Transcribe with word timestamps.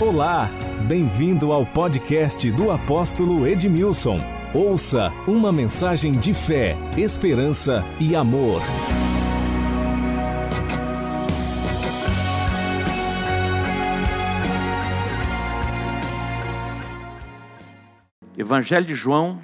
Olá, 0.00 0.48
bem-vindo 0.86 1.50
ao 1.52 1.66
podcast 1.66 2.48
do 2.52 2.70
apóstolo 2.70 3.44
Edmilson. 3.44 4.20
Ouça 4.54 5.12
uma 5.26 5.50
mensagem 5.50 6.12
de 6.12 6.32
fé, 6.32 6.76
esperança 6.96 7.84
e 7.98 8.14
amor. 8.14 8.62
Evangelho 18.36 18.86
de 18.86 18.94
João, 18.94 19.42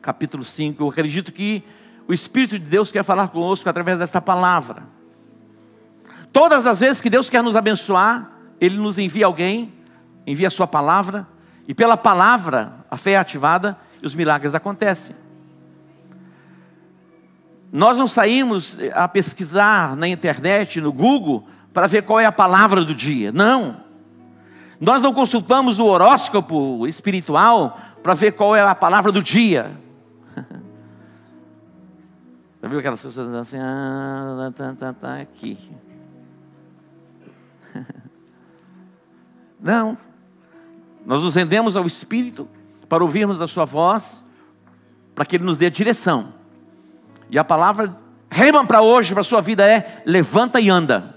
capítulo 0.00 0.44
5. 0.44 0.82
Eu 0.82 0.88
acredito 0.88 1.30
que 1.30 1.62
o 2.08 2.12
Espírito 2.12 2.58
de 2.58 2.68
Deus 2.68 2.90
quer 2.90 3.04
falar 3.04 3.28
conosco 3.28 3.68
através 3.68 4.00
desta 4.00 4.20
palavra. 4.20 4.82
Todas 6.32 6.66
as 6.66 6.80
vezes 6.80 7.00
que 7.00 7.08
Deus 7.08 7.30
quer 7.30 7.44
nos 7.44 7.54
abençoar, 7.54 8.31
Ele 8.62 8.78
nos 8.78 8.96
envia 8.96 9.26
alguém, 9.26 9.74
envia 10.24 10.46
a 10.46 10.50
Sua 10.50 10.68
palavra, 10.68 11.26
e 11.66 11.74
pela 11.74 11.96
palavra 11.96 12.74
a 12.88 12.96
fé 12.96 13.12
é 13.12 13.16
ativada 13.16 13.76
e 14.00 14.06
os 14.06 14.14
milagres 14.14 14.54
acontecem. 14.54 15.16
Nós 17.72 17.98
não 17.98 18.06
saímos 18.06 18.78
a 18.94 19.08
pesquisar 19.08 19.96
na 19.96 20.06
internet, 20.06 20.80
no 20.80 20.92
Google, 20.92 21.44
para 21.74 21.88
ver 21.88 22.04
qual 22.04 22.20
é 22.20 22.24
a 22.24 22.30
palavra 22.30 22.84
do 22.84 22.94
dia. 22.94 23.32
Não. 23.32 23.82
Nós 24.80 25.02
não 25.02 25.12
consultamos 25.12 25.80
o 25.80 25.86
horóscopo 25.86 26.86
espiritual 26.86 27.76
para 28.00 28.14
ver 28.14 28.32
qual 28.32 28.54
é 28.54 28.60
a 28.60 28.76
palavra 28.76 29.10
do 29.10 29.24
dia. 29.24 29.72
Já 32.62 32.68
viu 32.68 32.78
aquelas 32.78 33.02
pessoas 33.02 33.34
assim, 33.34 33.56
ah, 33.58 34.52
tá, 34.54 34.72
tá, 34.78 34.92
tá 34.92 35.16
aqui. 35.16 35.58
Não. 39.62 39.96
Nós 41.06 41.22
nos 41.22 41.36
rendemos 41.36 41.76
ao 41.76 41.86
Espírito 41.86 42.48
para 42.88 43.02
ouvirmos 43.02 43.40
a 43.40 43.46
Sua 43.46 43.64
voz, 43.64 44.22
para 45.14 45.24
que 45.24 45.36
Ele 45.36 45.44
nos 45.44 45.56
dê 45.56 45.70
direção. 45.70 46.34
E 47.30 47.38
a 47.38 47.44
palavra 47.44 47.96
rema 48.30 48.66
para 48.66 48.82
hoje, 48.82 49.12
para 49.12 49.20
a 49.20 49.24
sua 49.24 49.40
vida 49.40 49.66
é: 49.66 50.02
levanta 50.04 50.60
e 50.60 50.68
anda. 50.68 51.14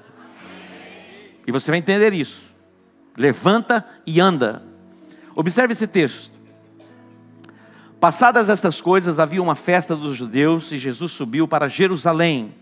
E 1.47 1.51
você 1.51 1.71
vai 1.71 1.79
entender 1.79 2.13
isso. 2.13 2.53
Levanta 3.17 3.85
e 4.05 4.19
anda. 4.19 4.63
Observe 5.35 5.73
esse 5.73 5.87
texto. 5.87 6.35
Passadas 7.99 8.49
estas 8.49 8.81
coisas, 8.81 9.19
havia 9.19 9.41
uma 9.41 9.55
festa 9.55 9.95
dos 9.95 10.15
judeus 10.15 10.71
e 10.71 10.77
Jesus 10.77 11.11
subiu 11.11 11.47
para 11.47 11.67
Jerusalém. 11.67 12.53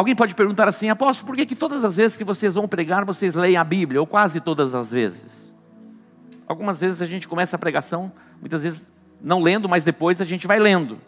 Alguém 0.00 0.16
pode 0.16 0.34
perguntar 0.34 0.66
assim, 0.66 0.88
apóstolo, 0.88 1.26
por 1.26 1.36
que, 1.36 1.44
que 1.44 1.54
todas 1.54 1.84
as 1.84 1.98
vezes 1.98 2.16
que 2.16 2.24
vocês 2.24 2.54
vão 2.54 2.66
pregar, 2.66 3.04
vocês 3.04 3.34
leem 3.34 3.58
a 3.58 3.62
Bíblia? 3.62 4.00
Ou 4.00 4.06
quase 4.06 4.40
todas 4.40 4.74
as 4.74 4.90
vezes? 4.90 5.54
Algumas 6.48 6.80
vezes 6.80 7.02
a 7.02 7.06
gente 7.06 7.28
começa 7.28 7.56
a 7.56 7.58
pregação, 7.58 8.10
muitas 8.40 8.62
vezes 8.62 8.90
não 9.20 9.42
lendo, 9.42 9.68
mas 9.68 9.84
depois 9.84 10.18
a 10.22 10.24
gente 10.24 10.46
vai 10.46 10.58
lendo. 10.58 10.98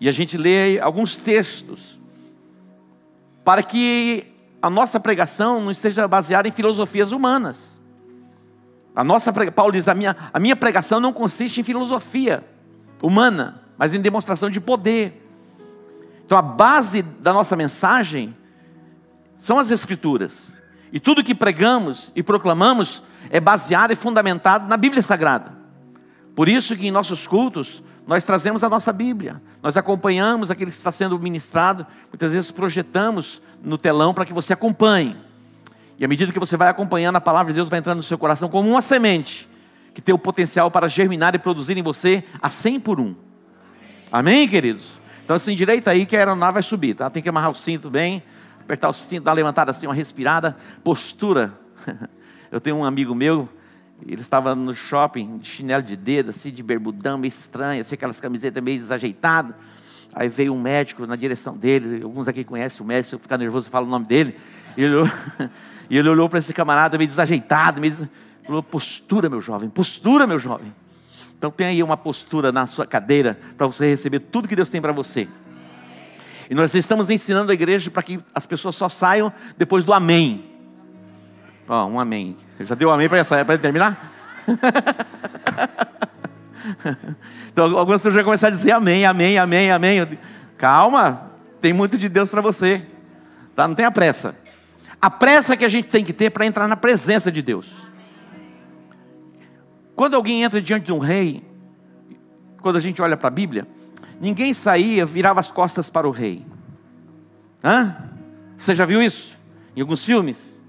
E 0.00 0.08
a 0.08 0.12
gente 0.12 0.38
lê 0.38 0.80
alguns 0.80 1.16
textos, 1.16 2.00
para 3.44 3.62
que 3.62 4.24
a 4.62 4.70
nossa 4.70 4.98
pregação 4.98 5.60
não 5.60 5.70
esteja 5.70 6.08
baseada 6.08 6.48
em 6.48 6.52
filosofias 6.52 7.12
humanas. 7.12 7.78
A 8.94 9.04
nossa, 9.04 9.30
Paulo 9.52 9.72
diz, 9.72 9.86
a 9.86 9.94
minha, 9.94 10.16
a 10.32 10.40
minha 10.40 10.56
pregação 10.56 10.98
não 10.98 11.12
consiste 11.12 11.60
em 11.60 11.62
filosofia 11.62 12.42
humana, 13.02 13.60
mas 13.76 13.92
em 13.92 14.00
demonstração 14.00 14.48
de 14.48 14.62
poder. 14.62 15.25
Então 16.26 16.36
a 16.36 16.42
base 16.42 17.02
da 17.02 17.32
nossa 17.32 17.54
mensagem 17.54 18.34
são 19.36 19.58
as 19.60 19.70
Escrituras. 19.70 20.60
E 20.92 20.98
tudo 20.98 21.22
que 21.22 21.34
pregamos 21.34 22.12
e 22.16 22.22
proclamamos 22.22 23.02
é 23.30 23.38
baseado 23.38 23.92
e 23.92 23.96
fundamentado 23.96 24.68
na 24.68 24.76
Bíblia 24.76 25.02
Sagrada. 25.02 25.52
Por 26.34 26.48
isso 26.48 26.76
que 26.76 26.88
em 26.88 26.90
nossos 26.90 27.28
cultos 27.28 27.82
nós 28.06 28.24
trazemos 28.24 28.64
a 28.64 28.68
nossa 28.68 28.92
Bíblia, 28.92 29.40
nós 29.62 29.76
acompanhamos 29.76 30.50
aquilo 30.50 30.70
que 30.70 30.76
está 30.76 30.92
sendo 30.92 31.18
ministrado, 31.18 31.86
muitas 32.08 32.32
vezes 32.32 32.50
projetamos 32.52 33.40
no 33.62 33.78
telão 33.78 34.14
para 34.14 34.24
que 34.24 34.32
você 34.32 34.52
acompanhe. 34.52 35.16
E 35.98 36.04
à 36.04 36.08
medida 36.08 36.32
que 36.32 36.38
você 36.38 36.56
vai 36.56 36.68
acompanhando, 36.68 37.16
a 37.16 37.20
palavra 37.20 37.52
de 37.52 37.56
Deus 37.56 37.68
vai 37.68 37.78
entrando 37.78 37.98
no 37.98 38.02
seu 38.02 38.18
coração 38.18 38.48
como 38.48 38.68
uma 38.68 38.82
semente, 38.82 39.48
que 39.94 40.02
tem 40.02 40.14
o 40.14 40.18
potencial 40.18 40.70
para 40.70 40.88
germinar 40.88 41.34
e 41.34 41.38
produzir 41.38 41.76
em 41.76 41.82
você 41.82 42.22
a 42.40 42.50
100 42.50 42.80
por 42.80 43.00
um. 43.00 43.14
Amém, 44.10 44.46
queridos? 44.46 44.95
Então, 45.26 45.34
assim, 45.34 45.56
direita 45.56 45.90
aí 45.90 46.06
que 46.06 46.14
a 46.14 46.20
aeronave 46.20 46.52
vai 46.52 46.62
subir, 46.62 46.94
tá? 46.94 47.10
Tem 47.10 47.20
que 47.20 47.28
amarrar 47.28 47.50
o 47.50 47.54
cinto 47.56 47.90
bem, 47.90 48.22
apertar 48.60 48.88
o 48.88 48.92
cinto, 48.92 49.24
dar 49.24 49.32
levantada 49.32 49.72
assim, 49.72 49.84
uma 49.84 49.92
respirada, 49.92 50.56
postura. 50.84 51.52
Eu 52.48 52.60
tenho 52.60 52.76
um 52.76 52.84
amigo 52.84 53.12
meu, 53.12 53.48
ele 54.06 54.20
estava 54.20 54.54
no 54.54 54.72
shopping, 54.72 55.38
de 55.38 55.48
chinelo 55.48 55.82
de 55.82 55.96
dedo, 55.96 56.30
assim, 56.30 56.52
de 56.52 56.62
berbudão, 56.62 57.18
meio 57.18 57.28
estranho, 57.28 57.80
assim, 57.80 57.96
aquelas 57.96 58.20
camisetas 58.20 58.62
meio 58.62 58.78
desajeitadas. 58.78 59.56
Aí 60.14 60.28
veio 60.28 60.54
um 60.54 60.60
médico 60.60 61.04
na 61.08 61.16
direção 61.16 61.56
dele, 61.56 62.04
alguns 62.04 62.28
aqui 62.28 62.44
conhecem 62.44 62.84
o 62.84 62.86
médico, 62.86 63.08
se 63.08 63.14
eu 63.16 63.18
ficar 63.18 63.36
nervoso, 63.36 63.66
eu 63.66 63.72
falo 63.72 63.88
o 63.88 63.90
nome 63.90 64.06
dele. 64.06 64.36
E 64.76 64.84
ele 64.84 64.94
olhou, 64.94 65.10
olhou 66.12 66.28
para 66.28 66.38
esse 66.38 66.52
camarada 66.52 66.96
meio 66.96 67.08
desajeitado, 67.08 67.80
meio 67.80 67.92
des... 67.92 68.08
falou, 68.44 68.62
postura, 68.62 69.28
meu 69.28 69.40
jovem, 69.40 69.68
postura, 69.68 70.24
meu 70.24 70.38
jovem. 70.38 70.72
Então 71.38 71.50
tenha 71.50 71.70
aí 71.70 71.82
uma 71.82 71.96
postura 71.96 72.50
na 72.50 72.66
sua 72.66 72.86
cadeira 72.86 73.38
para 73.56 73.66
você 73.66 73.88
receber 73.88 74.20
tudo 74.20 74.48
que 74.48 74.56
Deus 74.56 74.70
tem 74.70 74.80
para 74.80 74.92
você. 74.92 75.28
E 76.48 76.54
nós 76.54 76.74
estamos 76.74 77.10
ensinando 77.10 77.50
a 77.50 77.54
igreja 77.54 77.90
para 77.90 78.02
que 78.02 78.18
as 78.34 78.46
pessoas 78.46 78.74
só 78.74 78.88
saiam 78.88 79.32
depois 79.58 79.84
do 79.84 79.92
amém. 79.92 80.44
Ó, 81.68 81.84
oh, 81.84 81.88
um 81.88 82.00
amém. 82.00 82.36
Já 82.60 82.74
deu 82.74 82.88
um 82.88 82.92
amém 82.92 83.08
para 83.08 83.58
terminar? 83.58 84.12
então 87.52 87.76
algumas 87.76 88.00
pessoas 88.00 88.14
já 88.14 88.24
começaram 88.24 88.54
a 88.54 88.56
dizer 88.56 88.70
amém, 88.70 89.04
amém, 89.04 89.38
amém, 89.38 89.70
amém. 89.70 90.18
Calma, 90.56 91.32
tem 91.60 91.72
muito 91.72 91.98
de 91.98 92.08
Deus 92.08 92.30
para 92.30 92.40
você. 92.40 92.86
Tá? 93.54 93.66
Não 93.66 93.74
tenha 93.74 93.90
pressa. 93.90 94.34
A 95.02 95.10
pressa 95.10 95.56
que 95.56 95.64
a 95.64 95.68
gente 95.68 95.88
tem 95.88 96.04
que 96.04 96.12
ter 96.12 96.30
para 96.30 96.46
entrar 96.46 96.68
na 96.68 96.76
presença 96.76 97.30
de 97.30 97.42
Deus. 97.42 97.86
Quando 99.96 100.14
alguém 100.14 100.42
entra 100.42 100.60
diante 100.60 100.84
de 100.84 100.92
um 100.92 100.98
rei, 100.98 101.42
quando 102.60 102.76
a 102.76 102.80
gente 102.80 103.00
olha 103.00 103.16
para 103.16 103.28
a 103.28 103.30
Bíblia, 103.30 103.66
ninguém 104.20 104.52
saía, 104.52 105.06
virava 105.06 105.40
as 105.40 105.50
costas 105.50 105.88
para 105.88 106.06
o 106.06 106.10
rei. 106.10 106.44
Hã? 107.64 107.96
Você 108.58 108.74
já 108.74 108.84
viu 108.84 109.02
isso? 109.02 109.38
Em 109.74 109.80
alguns 109.80 110.04
filmes? 110.04 110.62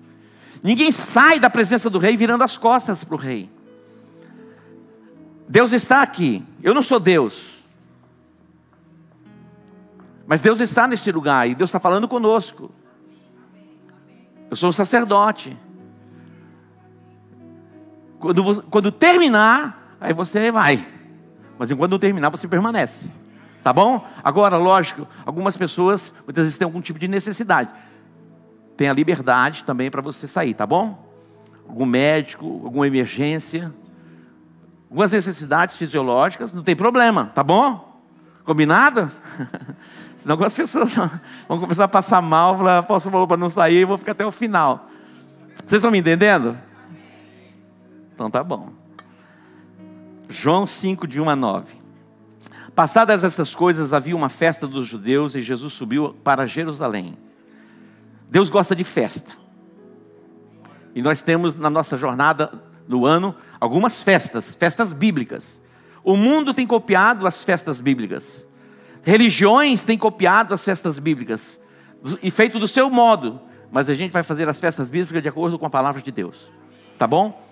Ninguém 0.63 0.93
sai 0.93 1.39
da 1.39 1.49
presença 1.49 1.89
do 1.89 1.99
rei 1.99 2.15
virando 2.15 2.43
as 2.43 2.57
costas 2.57 3.03
para 3.03 3.15
o 3.15 3.17
rei. 3.17 3.49
Deus 5.47 5.73
está 5.73 6.01
aqui. 6.01 6.43
Eu 6.63 6.73
não 6.73 6.81
sou 6.81 6.99
Deus. 6.99 7.63
Mas 10.25 10.41
Deus 10.41 10.61
está 10.61 10.87
neste 10.87 11.11
lugar 11.11 11.49
e 11.49 11.55
Deus 11.55 11.69
está 11.69 11.79
falando 11.79 12.07
conosco. 12.07 12.71
Eu 14.49 14.55
sou 14.55 14.69
um 14.69 14.73
sacerdote. 14.73 15.57
Quando, 18.19 18.63
quando 18.63 18.91
terminar, 18.91 19.95
aí 19.99 20.13
você 20.13 20.51
vai. 20.51 20.85
Mas 21.57 21.71
enquanto 21.71 21.91
não 21.91 21.99
terminar, 21.99 22.29
você 22.29 22.47
permanece. 22.47 23.09
Tá 23.63 23.73
bom? 23.73 24.05
Agora, 24.23 24.57
lógico, 24.57 25.07
algumas 25.25 25.57
pessoas 25.57 26.13
muitas 26.25 26.45
vezes 26.45 26.57
têm 26.57 26.65
algum 26.65 26.81
tipo 26.81 26.99
de 26.99 27.07
necessidade. 27.07 27.69
Tem 28.75 28.89
a 28.89 28.93
liberdade 28.93 29.63
também 29.63 29.89
para 29.89 30.01
você 30.01 30.27
sair, 30.27 30.53
tá 30.53 30.65
bom? 30.65 31.05
Algum 31.67 31.85
médico, 31.85 32.45
alguma 32.63 32.87
emergência, 32.87 33.73
algumas 34.89 35.11
necessidades 35.11 35.75
fisiológicas, 35.75 36.53
não 36.53 36.63
tem 36.63 36.75
problema, 36.75 37.31
tá 37.35 37.43
bom? 37.43 38.01
Combinado? 38.45 39.11
Senão 40.15 40.33
algumas 40.33 40.55
pessoas 40.55 40.95
vão 40.95 41.59
começar 41.59 41.83
a 41.83 41.89
passar 41.89 42.21
mal, 42.21 42.57
falar, 42.57 42.83
posso 42.83 43.11
para 43.11 43.37
não 43.37 43.49
sair, 43.49 43.85
vou 43.85 43.97
ficar 43.97 44.13
até 44.13 44.25
o 44.25 44.31
final. 44.31 44.89
Vocês 45.65 45.79
estão 45.79 45.91
me 45.91 45.97
entendendo? 45.99 46.57
Então 48.17 48.31
tá 48.31 48.43
bom. 48.43 48.71
João 50.27 50.65
5, 50.65 51.07
de 51.07 51.21
1 51.21 51.29
a 51.29 51.35
9. 51.35 51.75
Passadas 52.73 53.23
estas 53.23 53.53
coisas, 53.53 53.93
havia 53.93 54.15
uma 54.15 54.27
festa 54.27 54.67
dos 54.67 54.87
judeus 54.87 55.35
e 55.35 55.41
Jesus 55.43 55.73
subiu 55.73 56.15
para 56.23 56.47
Jerusalém. 56.47 57.15
Deus 58.27 58.49
gosta 58.49 58.75
de 58.75 58.83
festa. 58.83 59.31
E 60.95 61.01
nós 61.03 61.21
temos 61.21 61.53
na 61.57 61.69
nossa 61.69 61.95
jornada 61.95 62.51
no 62.87 63.05
ano 63.05 63.35
algumas 63.59 64.01
festas, 64.01 64.55
festas 64.55 64.93
bíblicas. 64.93 65.61
O 66.03 66.17
mundo 66.17 66.55
tem 66.55 66.65
copiado 66.65 67.27
as 67.27 67.43
festas 67.43 67.79
bíblicas. 67.79 68.47
Religiões 69.03 69.83
têm 69.83 69.95
copiado 69.95 70.55
as 70.55 70.65
festas 70.65 70.97
bíblicas 70.97 71.61
e 72.23 72.31
feito 72.31 72.57
do 72.57 72.67
seu 72.67 72.89
modo, 72.89 73.39
mas 73.71 73.91
a 73.91 73.93
gente 73.93 74.09
vai 74.09 74.23
fazer 74.23 74.49
as 74.49 74.59
festas 74.59 74.89
bíblicas 74.89 75.21
de 75.21 75.29
acordo 75.29 75.59
com 75.59 75.67
a 75.67 75.69
palavra 75.69 76.01
de 76.01 76.11
Deus. 76.11 76.51
Tá 76.97 77.05
bom? 77.05 77.46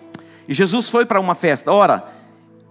E 0.48 0.54
Jesus 0.54 0.88
foi 0.88 1.04
para 1.04 1.20
uma 1.20 1.34
festa. 1.34 1.72
Ora, 1.72 2.06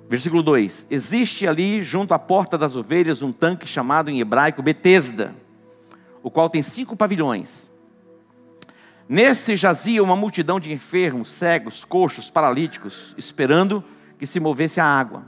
versículo 0.10 0.42
2: 0.42 0.88
Existe 0.90 1.48
ali, 1.48 1.84
junto 1.84 2.14
à 2.14 2.20
porta 2.20 2.58
das 2.58 2.76
ovelhas, 2.76 3.22
um 3.22 3.32
tanque 3.32 3.68
chamado 3.68 4.10
em 4.10 4.20
hebraico 4.20 4.62
Betesda, 4.62 5.36
o 6.24 6.32
qual 6.32 6.50
tem 6.50 6.64
cinco 6.64 6.96
pavilhões. 6.96 7.70
Nesse 9.08 9.56
jazia 9.56 10.02
uma 10.02 10.16
multidão 10.16 10.60
de 10.60 10.74
enfermos, 10.74 11.30
cegos, 11.30 11.86
coxos, 11.86 12.32
paralíticos, 12.32 13.14
esperando 13.18 13.84
que 14.18 14.26
se 14.26 14.40
movesse 14.40 14.80
a 14.80 14.86
água. 14.86 15.24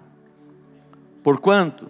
Porquanto 1.22 1.88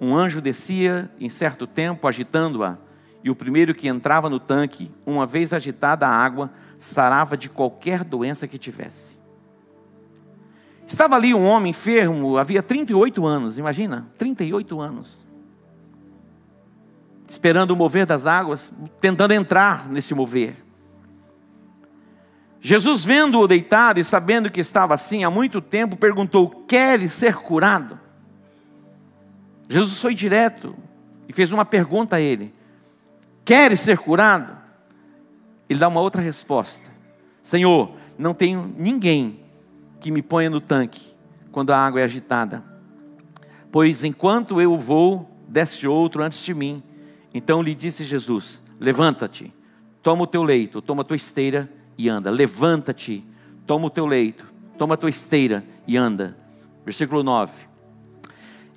um 0.00 0.16
anjo 0.16 0.40
descia 0.40 1.10
em 1.20 1.28
certo 1.28 1.66
tempo, 1.66 2.08
agitando-a, 2.08 2.78
e 3.22 3.30
o 3.30 3.36
primeiro 3.36 3.74
que 3.74 3.88
entrava 3.88 4.30
no 4.30 4.38
tanque, 4.38 4.90
uma 5.04 5.26
vez 5.26 5.52
agitada 5.52 6.06
a 6.06 6.10
água, 6.10 6.50
sarava 6.78 7.36
de 7.36 7.48
qualquer 7.48 8.04
doença 8.04 8.46
que 8.46 8.58
tivesse. 8.58 9.17
Estava 10.88 11.16
ali 11.16 11.34
um 11.34 11.44
homem 11.46 11.70
enfermo, 11.70 12.38
havia 12.38 12.62
38 12.62 13.26
anos, 13.26 13.58
imagina, 13.58 14.08
38 14.16 14.80
anos. 14.80 15.26
Esperando 17.28 17.72
o 17.72 17.76
mover 17.76 18.06
das 18.06 18.24
águas, 18.24 18.72
tentando 18.98 19.34
entrar 19.34 19.86
nesse 19.90 20.14
mover. 20.14 20.56
Jesus, 22.58 23.04
vendo-o 23.04 23.46
deitado 23.46 24.00
e 24.00 24.04
sabendo 24.04 24.50
que 24.50 24.60
estava 24.60 24.94
assim 24.94 25.24
há 25.24 25.30
muito 25.30 25.60
tempo, 25.60 25.94
perguntou: 25.94 26.64
Queres 26.66 27.12
ser 27.12 27.36
curado? 27.36 28.00
Jesus 29.68 30.00
foi 30.00 30.14
direto 30.14 30.74
e 31.28 31.34
fez 31.34 31.52
uma 31.52 31.66
pergunta 31.66 32.16
a 32.16 32.20
ele: 32.20 32.54
Queres 33.44 33.82
ser 33.82 33.98
curado? 33.98 34.56
Ele 35.68 35.78
dá 35.78 35.86
uma 35.86 36.00
outra 36.00 36.22
resposta: 36.22 36.90
Senhor, 37.42 37.92
não 38.16 38.32
tenho 38.32 38.74
ninguém 38.78 39.47
que 40.00 40.10
me 40.10 40.22
ponha 40.22 40.50
no 40.50 40.60
tanque 40.60 41.14
quando 41.50 41.70
a 41.70 41.78
água 41.78 42.00
é 42.00 42.04
agitada. 42.04 42.62
Pois 43.70 44.04
enquanto 44.04 44.60
eu 44.60 44.76
vou, 44.76 45.28
desce 45.48 45.86
outro 45.86 46.22
antes 46.22 46.38
de 46.40 46.54
mim. 46.54 46.82
Então 47.32 47.62
lhe 47.62 47.74
disse 47.74 48.04
Jesus: 48.04 48.62
Levanta-te, 48.80 49.52
toma 50.02 50.22
o 50.22 50.26
teu 50.26 50.42
leito, 50.42 50.80
toma 50.80 51.02
a 51.02 51.04
tua 51.04 51.16
esteira 51.16 51.70
e 51.96 52.08
anda. 52.08 52.30
Levanta-te, 52.30 53.24
toma 53.66 53.86
o 53.86 53.90
teu 53.90 54.06
leito, 54.06 54.46
toma 54.78 54.94
a 54.94 54.96
tua 54.96 55.10
esteira 55.10 55.64
e 55.86 55.96
anda. 55.96 56.36
Versículo 56.84 57.22
9. 57.22 57.68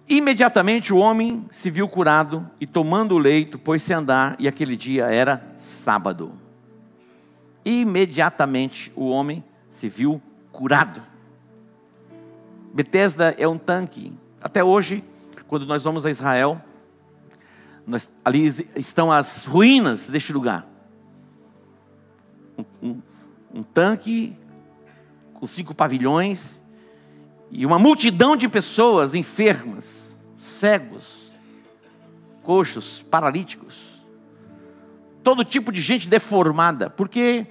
Imediatamente 0.09 0.94
o 0.94 0.97
homem 0.97 1.45
se 1.51 1.71
viu 1.71 1.88
curado 1.88 2.45
e, 2.59 2.68
tomando 2.68 3.15
o 3.15 3.18
leito, 3.18 3.57
pôs-se 3.57 3.94
a 3.94 3.97
andar, 3.97 4.35
e 4.38 4.45
aquele 4.45 4.75
dia 4.75 5.06
era 5.06 5.41
sábado. 5.56 6.33
Imediatamente 7.63 8.91
o 8.94 9.07
homem 9.07 9.41
se 9.69 9.88
viu 9.88 10.21
curado. 10.51 11.01
Betesda 12.73 13.35
é 13.38 13.47
um 13.47 13.57
tanque. 13.57 14.13
Até 14.41 14.63
hoje, 14.63 15.03
quando 15.47 15.65
nós 15.65 15.83
vamos 15.83 16.06
a 16.06 16.09
Israel, 16.09 16.62
nós, 17.85 18.09
ali 18.23 18.47
estão 18.75 19.12
as 19.12 19.45
ruínas 19.45 20.09
deste 20.09 20.31
lugar. 20.31 20.65
Um, 22.57 22.65
um, 22.81 23.01
um 23.56 23.63
tanque 23.63 24.35
com 25.33 25.45
cinco 25.45 25.75
pavilhões 25.75 26.62
e 27.50 27.65
uma 27.65 27.77
multidão 27.77 28.38
de 28.38 28.47
pessoas 28.47 29.13
enfermas, 29.13 30.18
cegos, 30.35 31.31
coxos, 32.41 33.03
paralíticos, 33.03 34.01
todo 35.21 35.44
tipo 35.44 35.71
de 35.71 35.81
gente 35.81 36.07
deformada, 36.07 36.89
porque 36.89 37.45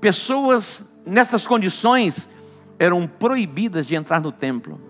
pessoas 0.00 0.88
nessas 1.04 1.46
condições 1.46 2.28
eram 2.78 3.06
proibidas 3.06 3.86
de 3.86 3.94
entrar 3.96 4.20
no 4.20 4.30
templo. 4.30 4.80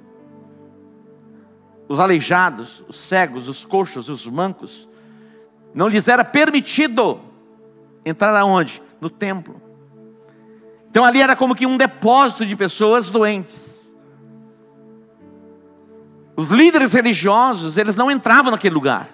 Os 1.89 2.01
aleijados, 2.01 2.85
os 2.87 2.97
cegos, 2.97 3.49
os 3.49 3.65
coxos, 3.65 4.09
os 4.09 4.27
mancos, 4.27 4.89
não 5.73 5.89
lhes 5.89 6.07
era 6.09 6.25
permitido 6.25 7.21
entrar 8.05 8.37
aonde? 8.37 8.83
No 9.01 9.09
templo. 9.09 9.61
Então 10.91 11.05
ali 11.05 11.21
era 11.21 11.37
como 11.37 11.55
que 11.55 11.67
um 11.67 11.77
depósito 11.77 12.45
de 12.45 12.57
pessoas 12.57 13.11
doentes. 13.11 13.91
Os 16.37 16.49
líderes 16.51 16.93
religiosos, 16.93 17.77
eles 17.77 17.97
não 17.97 18.11
entravam 18.11 18.51
naquele 18.51 18.75
lugar. 18.75 19.11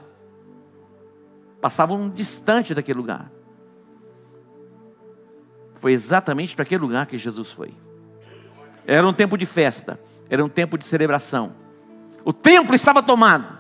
Passavam 1.61 2.09
distante 2.11 2.75
daquele 2.75 2.99
lugar. 2.99 3.31
Foi 5.75 5.93
exatamente 5.93 6.55
para 6.55 6.63
aquele 6.65 6.83
lugar 6.83 7.07
que 7.07 7.17
Jesus 7.17 7.51
foi. 7.53 7.75
Era 8.87 9.07
um 9.07 9.13
tempo 9.13 9.37
de 9.37 9.47
festa, 9.47 9.99
era 10.29 10.45
um 10.45 10.49
tempo 10.49 10.77
de 10.77 10.85
celebração. 10.85 11.53
O 12.25 12.33
templo 12.33 12.75
estava 12.75 13.03
tomado. 13.03 13.59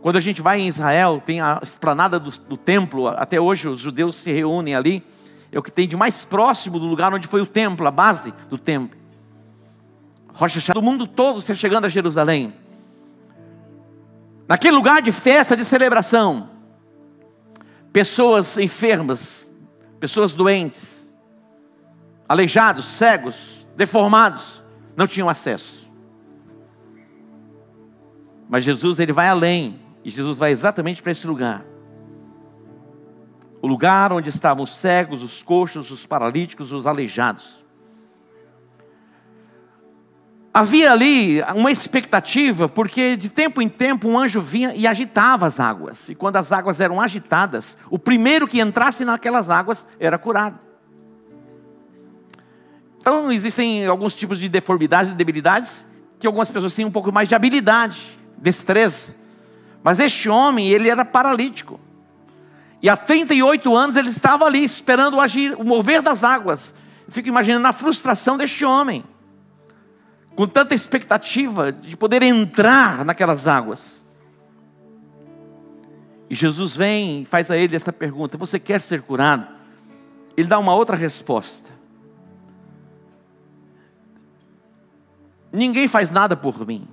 Quando 0.00 0.16
a 0.16 0.20
gente 0.20 0.40
vai 0.40 0.60
em 0.60 0.68
Israel, 0.68 1.22
tem 1.24 1.40
a 1.40 1.60
esplanada 1.62 2.18
do, 2.18 2.30
do 2.30 2.56
templo, 2.56 3.08
até 3.08 3.40
hoje 3.40 3.68
os 3.68 3.80
judeus 3.80 4.16
se 4.16 4.32
reúnem 4.32 4.74
ali 4.74 5.04
é 5.52 5.58
o 5.58 5.62
que 5.62 5.70
tem 5.70 5.88
de 5.88 5.96
mais 5.96 6.24
próximo 6.24 6.78
do 6.78 6.86
lugar 6.86 7.12
onde 7.12 7.26
foi 7.26 7.40
o 7.40 7.46
templo, 7.46 7.86
a 7.86 7.90
base 7.90 8.32
do 8.48 8.56
templo. 8.56 8.98
Rocha 10.32 10.72
do 10.72 10.82
mundo 10.82 11.06
todo 11.06 11.40
se 11.40 11.54
chegando 11.56 11.86
a 11.86 11.88
Jerusalém. 11.88 12.54
Naquele 14.46 14.76
lugar 14.76 15.02
de 15.02 15.12
festa, 15.12 15.56
de 15.56 15.64
celebração, 15.64 16.48
pessoas 17.92 18.56
enfermas, 18.58 19.52
pessoas 19.98 20.32
doentes, 20.32 21.12
aleijados, 22.28 22.84
cegos, 22.84 23.59
deformados, 23.80 24.62
não 24.94 25.06
tinham 25.06 25.26
acesso. 25.26 25.90
Mas 28.46 28.62
Jesus 28.62 28.98
ele 28.98 29.10
vai 29.10 29.26
além, 29.26 29.80
e 30.04 30.10
Jesus 30.10 30.36
vai 30.36 30.50
exatamente 30.50 31.02
para 31.02 31.12
esse 31.12 31.26
lugar 31.26 31.64
o 33.62 33.66
lugar 33.66 34.10
onde 34.10 34.30
estavam 34.30 34.64
os 34.64 34.74
cegos, 34.74 35.22
os 35.22 35.42
coxos, 35.42 35.90
os 35.90 36.06
paralíticos, 36.06 36.72
os 36.72 36.86
aleijados. 36.86 37.62
Havia 40.52 40.90
ali 40.90 41.42
uma 41.54 41.70
expectativa, 41.70 42.70
porque 42.70 43.18
de 43.18 43.28
tempo 43.28 43.60
em 43.60 43.68
tempo 43.68 44.08
um 44.08 44.18
anjo 44.18 44.40
vinha 44.40 44.74
e 44.74 44.86
agitava 44.86 45.46
as 45.46 45.60
águas. 45.60 46.08
E 46.08 46.14
quando 46.14 46.36
as 46.36 46.50
águas 46.52 46.80
eram 46.80 46.98
agitadas, 46.98 47.76
o 47.90 47.98
primeiro 47.98 48.48
que 48.48 48.60
entrasse 48.60 49.04
naquelas 49.04 49.50
águas 49.50 49.86
era 49.98 50.16
curado. 50.16 50.69
Então 53.00 53.32
existem 53.32 53.86
alguns 53.86 54.14
tipos 54.14 54.38
de 54.38 54.48
deformidades 54.48 55.12
e 55.12 55.14
debilidades 55.14 55.86
que 56.18 56.26
algumas 56.26 56.50
pessoas 56.50 56.74
têm 56.74 56.84
um 56.84 56.90
pouco 56.90 57.10
mais 57.10 57.28
de 57.28 57.34
habilidade, 57.34 58.18
destreza. 58.36 59.16
Mas 59.82 59.98
este 59.98 60.28
homem, 60.28 60.68
ele 60.68 60.90
era 60.90 61.04
paralítico. 61.04 61.80
E 62.82 62.88
há 62.88 62.96
38 62.96 63.74
anos 63.74 63.96
ele 63.96 64.08
estava 64.08 64.44
ali 64.44 64.62
esperando 64.62 65.16
o 65.16 65.20
agir, 65.20 65.54
o 65.58 65.64
mover 65.64 66.02
das 66.02 66.22
águas. 66.22 66.74
fico 67.08 67.28
imaginando 67.28 67.66
a 67.66 67.72
frustração 67.72 68.36
deste 68.36 68.64
homem, 68.64 69.02
com 70.36 70.46
tanta 70.46 70.74
expectativa 70.74 71.72
de 71.72 71.96
poder 71.96 72.22
entrar 72.22 73.04
naquelas 73.04 73.46
águas. 73.46 74.04
E 76.28 76.34
Jesus 76.34 76.76
vem 76.76 77.22
e 77.22 77.26
faz 77.26 77.50
a 77.50 77.56
ele 77.56 77.74
esta 77.74 77.92
pergunta: 77.92 78.38
Você 78.38 78.58
quer 78.58 78.80
ser 78.80 79.02
curado? 79.02 79.46
Ele 80.36 80.48
dá 80.48 80.58
uma 80.58 80.74
outra 80.74 80.96
resposta. 80.96 81.79
Ninguém 85.52 85.88
faz 85.88 86.10
nada 86.10 86.36
por 86.36 86.66
mim. 86.66 86.86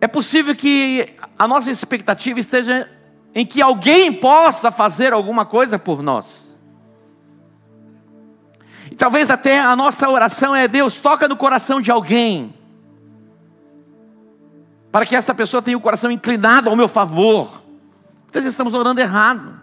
É 0.00 0.08
possível 0.08 0.54
que 0.54 1.14
a 1.38 1.46
nossa 1.46 1.70
expectativa 1.70 2.40
esteja 2.40 2.90
em 3.34 3.46
que 3.46 3.62
alguém 3.62 4.12
possa 4.12 4.70
fazer 4.72 5.12
alguma 5.12 5.44
coisa 5.44 5.78
por 5.78 6.02
nós. 6.02 6.60
E 8.90 8.94
talvez 8.96 9.30
até 9.30 9.60
a 9.60 9.74
nossa 9.76 10.08
oração 10.08 10.54
é: 10.54 10.66
Deus, 10.66 10.98
toca 10.98 11.28
no 11.28 11.36
coração 11.36 11.80
de 11.80 11.90
alguém, 11.90 12.52
para 14.90 15.06
que 15.06 15.16
essa 15.16 15.34
pessoa 15.34 15.62
tenha 15.62 15.78
o 15.78 15.80
coração 15.80 16.10
inclinado 16.10 16.68
ao 16.68 16.76
meu 16.76 16.88
favor. 16.88 17.62
Às 18.26 18.34
vezes 18.34 18.50
estamos 18.50 18.74
orando 18.74 19.00
errado. 19.00 19.61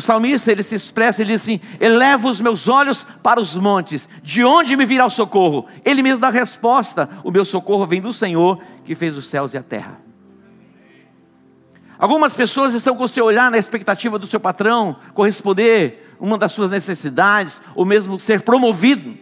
O 0.00 0.02
salmista 0.02 0.50
ele 0.50 0.62
se 0.62 0.74
expressa, 0.74 1.20
ele 1.20 1.32
diz 1.32 1.42
assim: 1.42 1.60
eleva 1.78 2.26
os 2.26 2.40
meus 2.40 2.68
olhos 2.68 3.06
para 3.22 3.38
os 3.38 3.54
montes, 3.54 4.08
de 4.22 4.42
onde 4.42 4.74
me 4.74 4.86
virá 4.86 5.04
o 5.04 5.10
socorro? 5.10 5.66
Ele 5.84 6.00
mesmo 6.00 6.22
dá 6.22 6.28
a 6.28 6.30
resposta: 6.30 7.06
o 7.22 7.30
meu 7.30 7.44
socorro 7.44 7.86
vem 7.86 8.00
do 8.00 8.10
Senhor 8.10 8.58
que 8.82 8.94
fez 8.94 9.18
os 9.18 9.26
céus 9.26 9.52
e 9.52 9.58
a 9.58 9.62
terra. 9.62 10.00
Algumas 11.98 12.34
pessoas 12.34 12.72
estão 12.72 12.96
com 12.96 13.04
o 13.04 13.08
seu 13.08 13.26
olhar 13.26 13.50
na 13.50 13.58
expectativa 13.58 14.18
do 14.18 14.26
seu 14.26 14.40
patrão 14.40 14.96
corresponder 15.12 16.16
uma 16.18 16.38
das 16.38 16.52
suas 16.52 16.70
necessidades, 16.70 17.60
ou 17.74 17.84
mesmo 17.84 18.18
ser 18.18 18.40
promovido. 18.40 19.18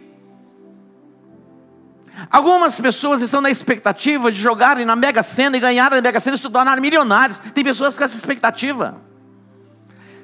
Algumas 2.31 2.79
pessoas 2.79 3.21
estão 3.21 3.41
na 3.41 3.49
expectativa 3.49 4.31
de 4.31 4.41
jogarem 4.41 4.85
na 4.85 4.95
Mega 4.95 5.23
Sena 5.23 5.57
e 5.57 5.59
ganharem 5.59 5.97
na 5.97 6.01
Mega 6.01 6.21
Sena 6.21 6.35
e 6.35 6.39
se 6.39 6.49
tornarem 6.49 6.81
milionários. 6.81 7.37
Tem 7.39 7.65
pessoas 7.65 7.97
com 7.97 8.03
essa 8.05 8.15
expectativa. 8.15 9.08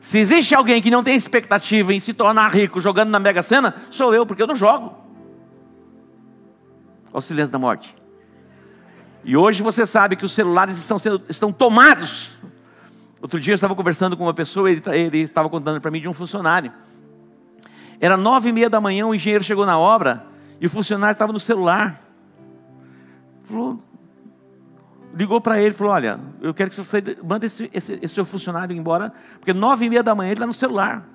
Se 0.05 0.19
existe 0.19 0.53
alguém 0.53 0.83
que 0.83 0.91
não 0.91 1.03
tem 1.03 1.15
expectativa 1.15 1.91
em 1.91 1.99
se 1.99 2.13
tornar 2.13 2.53
rico 2.53 2.79
jogando 2.79 3.09
na 3.09 3.17
Mega 3.17 3.41
Sena, 3.41 3.73
sou 3.89 4.13
eu, 4.13 4.23
porque 4.23 4.39
eu 4.39 4.45
não 4.45 4.55
jogo. 4.55 4.95
Olha 7.07 7.17
o 7.17 7.21
silêncio 7.21 7.51
da 7.51 7.57
morte. 7.57 7.95
E 9.23 9.35
hoje 9.35 9.63
você 9.63 9.83
sabe 9.83 10.15
que 10.15 10.23
os 10.23 10.31
celulares 10.31 10.77
estão, 10.77 10.99
sendo, 10.99 11.23
estão 11.27 11.51
tomados. 11.51 12.37
Outro 13.19 13.39
dia 13.39 13.53
eu 13.53 13.55
estava 13.55 13.73
conversando 13.73 14.15
com 14.15 14.21
uma 14.21 14.33
pessoa, 14.33 14.69
ele, 14.69 14.83
ele 14.93 15.21
estava 15.21 15.49
contando 15.49 15.81
para 15.81 15.89
mim 15.89 15.99
de 15.99 16.07
um 16.07 16.13
funcionário. 16.13 16.71
Era 17.99 18.15
nove 18.15 18.49
e 18.49 18.51
meia 18.51 18.69
da 18.69 18.79
manhã, 18.79 19.07
o 19.07 19.15
engenheiro 19.15 19.43
chegou 19.43 19.65
na 19.65 19.79
obra 19.79 20.27
e 20.61 20.67
o 20.67 20.69
funcionário 20.69 21.13
estava 21.13 21.33
no 21.33 21.39
celular. 21.39 21.99
Falou, 23.43 23.79
ligou 25.15 25.39
para 25.39 25.59
ele, 25.61 25.73
falou: 25.73 25.93
Olha, 25.93 26.19
eu 26.41 26.53
quero 26.53 26.69
que 26.69 26.75
você 26.75 27.01
mande 27.23 27.45
esse, 27.45 27.69
esse, 27.73 27.99
esse 28.01 28.13
seu 28.13 28.25
funcionário 28.25 28.75
embora, 28.75 29.13
porque 29.39 29.53
nove 29.53 29.85
e 29.85 29.89
meia 29.89 30.03
da 30.03 30.13
manhã 30.13 30.27
ele 30.27 30.35
está 30.35 30.45
no 30.45 30.53
celular. 30.53 31.07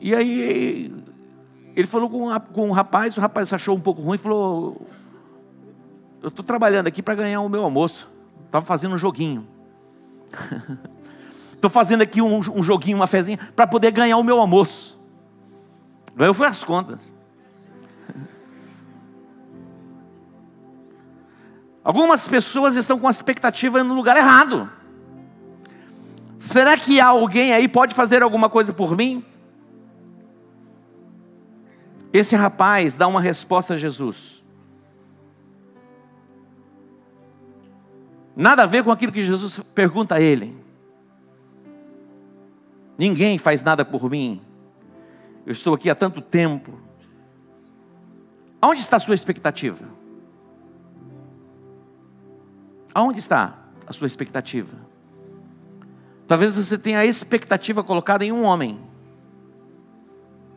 E 0.00 0.14
aí 0.14 0.94
ele 1.74 1.86
falou 1.86 2.08
com, 2.08 2.28
com 2.52 2.68
um 2.68 2.72
rapaz, 2.72 3.16
o 3.16 3.20
rapaz 3.20 3.52
achou 3.52 3.76
um 3.76 3.80
pouco 3.80 4.00
ruim, 4.00 4.16
falou: 4.16 4.86
Eu 6.22 6.28
estou 6.28 6.44
trabalhando 6.44 6.86
aqui 6.86 7.02
para 7.02 7.14
ganhar 7.16 7.40
o 7.40 7.48
meu 7.48 7.64
almoço. 7.64 8.08
Estava 8.46 8.64
fazendo 8.64 8.94
um 8.94 8.98
joguinho. 8.98 9.46
Estou 11.52 11.70
fazendo 11.70 12.00
aqui 12.00 12.22
um, 12.22 12.38
um, 12.38 12.62
joguinho, 12.62 12.96
uma 12.96 13.06
fezinha, 13.06 13.38
para 13.54 13.66
poder 13.66 13.90
ganhar 13.90 14.16
o 14.16 14.24
meu 14.24 14.40
almoço. 14.40 14.98
Eu 16.16 16.32
fui 16.32 16.46
as 16.46 16.64
contas. 16.64 17.12
Algumas 21.82 22.28
pessoas 22.28 22.76
estão 22.76 22.98
com 22.98 23.08
a 23.08 23.10
expectativa 23.10 23.82
no 23.82 23.94
lugar 23.94 24.16
errado. 24.16 24.70
Será 26.38 26.76
que 26.76 27.00
alguém 27.00 27.52
aí 27.52 27.68
pode 27.68 27.94
fazer 27.94 28.22
alguma 28.22 28.48
coisa 28.48 28.72
por 28.72 28.96
mim? 28.96 29.24
Esse 32.12 32.34
rapaz 32.34 32.94
dá 32.94 33.06
uma 33.06 33.20
resposta 33.20 33.74
a 33.74 33.76
Jesus. 33.76 34.42
Nada 38.34 38.62
a 38.62 38.66
ver 38.66 38.82
com 38.82 38.90
aquilo 38.90 39.12
que 39.12 39.22
Jesus 39.22 39.60
pergunta 39.74 40.14
a 40.14 40.20
ele. 40.20 40.56
Ninguém 42.96 43.38
faz 43.38 43.62
nada 43.62 43.84
por 43.84 44.10
mim. 44.10 44.42
Eu 45.46 45.52
estou 45.52 45.74
aqui 45.74 45.88
há 45.88 45.94
tanto 45.94 46.20
tempo. 46.20 46.78
Aonde 48.60 48.80
está 48.80 48.96
a 48.96 49.00
sua 49.00 49.14
expectativa? 49.14 49.99
Aonde 52.94 53.18
está 53.18 53.54
a 53.86 53.92
sua 53.92 54.06
expectativa? 54.06 54.76
Talvez 56.26 56.56
você 56.56 56.78
tenha 56.78 57.00
a 57.00 57.06
expectativa 57.06 57.82
colocada 57.82 58.24
em 58.24 58.32
um 58.32 58.44
homem 58.44 58.80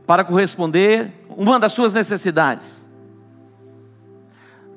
para 0.05 0.23
corresponder 0.23 1.11
uma 1.29 1.59
das 1.59 1.73
suas 1.73 1.93
necessidades. 1.93 2.87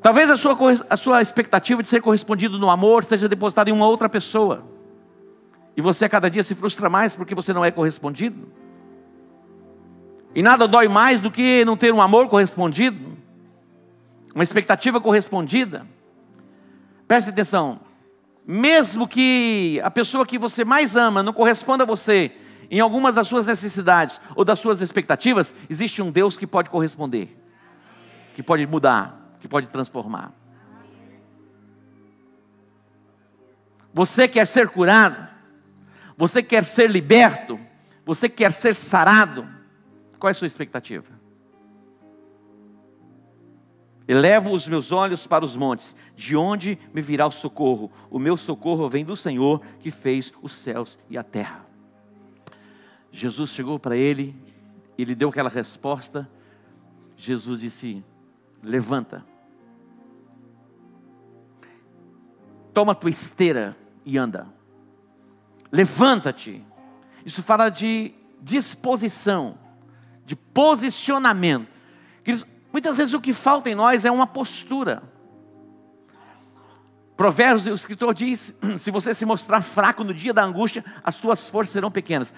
Talvez 0.01 0.31
a 0.31 0.37
sua, 0.37 0.57
a 0.89 0.97
sua 0.97 1.21
expectativa 1.21 1.83
de 1.83 1.89
ser 1.89 2.01
correspondido 2.01 2.59
no 2.59 2.71
amor 2.71 3.03
esteja 3.03 3.29
depositada 3.29 3.69
em 3.69 3.73
uma 3.73 3.87
outra 3.87 4.09
pessoa. 4.09 4.65
E 5.77 5.81
você 5.81 6.05
a 6.05 6.09
cada 6.09 6.31
dia 6.31 6.43
se 6.43 6.55
frustra 6.55 6.89
mais 6.89 7.17
porque 7.17 7.35
você 7.35 7.53
não 7.53 7.65
é 7.65 7.71
correspondido. 7.71 8.49
E 10.35 10.43
nada 10.43 10.69
dói 10.69 10.89
mais 10.89 11.21
do 11.21 11.31
que 11.31 11.65
não 11.65 11.77
ter 11.77 11.93
um 11.93 12.01
amor 12.01 12.29
correspondido, 12.29 13.17
uma 14.35 14.45
expectativa 14.45 15.01
correspondida. 15.01 15.87
Preste 17.07 17.31
atenção, 17.31 17.81
mesmo 18.47 19.07
que 19.07 19.81
a 19.85 19.91
pessoa 19.91 20.27
que 20.27 20.39
você 20.39 20.65
mais 20.65 20.97
ama 20.97 21.23
não 21.23 21.33
corresponda 21.33 21.85
a 21.85 21.87
você, 21.87 22.33
em 22.71 22.81
algumas 22.81 23.15
das 23.15 23.29
suas 23.29 23.47
necessidades 23.47 24.21
ou 24.35 24.45
das 24.45 24.59
suas 24.59 24.81
expectativas, 24.81 25.55
existe 25.71 26.03
um 26.03 26.11
Deus 26.11 26.37
que 26.37 26.47
pode 26.47 26.69
corresponder, 26.69 27.37
que 28.35 28.43
pode 28.43 28.67
mudar, 28.67 29.37
que 29.41 29.47
pode 29.47 29.69
transformar. 29.69 30.33
Você 33.95 34.29
quer 34.29 34.47
ser 34.47 34.69
curado? 34.69 35.29
Você 36.17 36.43
quer 36.43 36.65
ser 36.65 36.91
liberto? 36.91 37.59
Você 38.05 38.29
quer 38.29 38.53
ser 38.53 38.75
sarado? 38.75 39.49
Qual 40.19 40.29
é 40.29 40.33
a 40.33 40.35
sua 40.35 40.47
expectativa? 40.47 41.25
Elevo 44.09 44.53
os 44.53 44.69
meus 44.69 44.93
olhos 44.93 45.27
para 45.27 45.45
os 45.45 45.57
montes, 45.57 45.97
de 46.15 46.37
onde 46.37 46.79
me 46.95 47.03
virá 47.03 47.27
o 47.27 47.31
socorro? 47.31 47.91
O 48.09 48.19
meu 48.19 48.37
socorro 48.37 48.89
vem 48.89 49.05
do 49.05 49.17
Senhor 49.17 49.61
que 49.81 49.91
fez 49.91 50.33
os 50.41 50.53
céus 50.53 50.97
e 51.11 51.19
a 51.19 51.25
terra. 51.25 51.67
Jesus 53.11 53.51
chegou 53.51 53.79
para 53.79 53.97
ele, 53.97 54.37
ele 54.97 55.15
deu 55.15 55.29
aquela 55.29 55.49
resposta. 55.49 56.31
Jesus 57.17 57.61
disse: 57.61 58.05
Levanta, 58.63 59.27
toma 62.73 62.95
tua 62.95 63.11
esteira 63.11 63.77
e 64.05 64.17
anda. 64.17 64.47
Levanta-te. 65.73 66.65
Isso 67.25 67.43
fala 67.43 67.71
de 67.71 68.15
disposição, 68.41 69.59
de 70.25 70.37
posicionamento. 70.37 71.67
Muitas 72.76 72.99
vezes 72.99 73.14
o 73.14 73.21
que 73.23 73.33
falta 73.33 73.71
em 73.71 73.75
nós 73.75 74.04
é 74.04 74.11
uma 74.11 74.26
postura. 74.26 75.02
Provérbios, 77.16 77.64
o 77.64 77.73
escritor 77.73 78.12
diz: 78.12 78.54
se 78.76 78.90
você 78.90 79.14
se 79.14 79.25
mostrar 79.25 79.62
fraco 79.62 80.04
no 80.04 80.12
dia 80.12 80.35
da 80.35 80.45
angústia, 80.45 80.85
as 81.02 81.16
tuas 81.16 81.49
forças 81.49 81.73
serão 81.73 81.90
pequenas. 81.90 82.35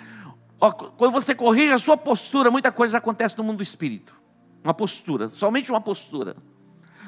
Quando 0.96 1.10
você 1.10 1.34
corrige 1.34 1.72
a 1.72 1.78
sua 1.78 1.96
postura, 1.96 2.52
muita 2.52 2.70
coisa 2.70 2.98
acontece 2.98 3.36
no 3.36 3.42
mundo 3.42 3.56
do 3.56 3.64
espírito. 3.64 4.14
Uma 4.62 4.72
postura, 4.72 5.28
somente 5.28 5.72
uma 5.72 5.80
postura. 5.80 6.36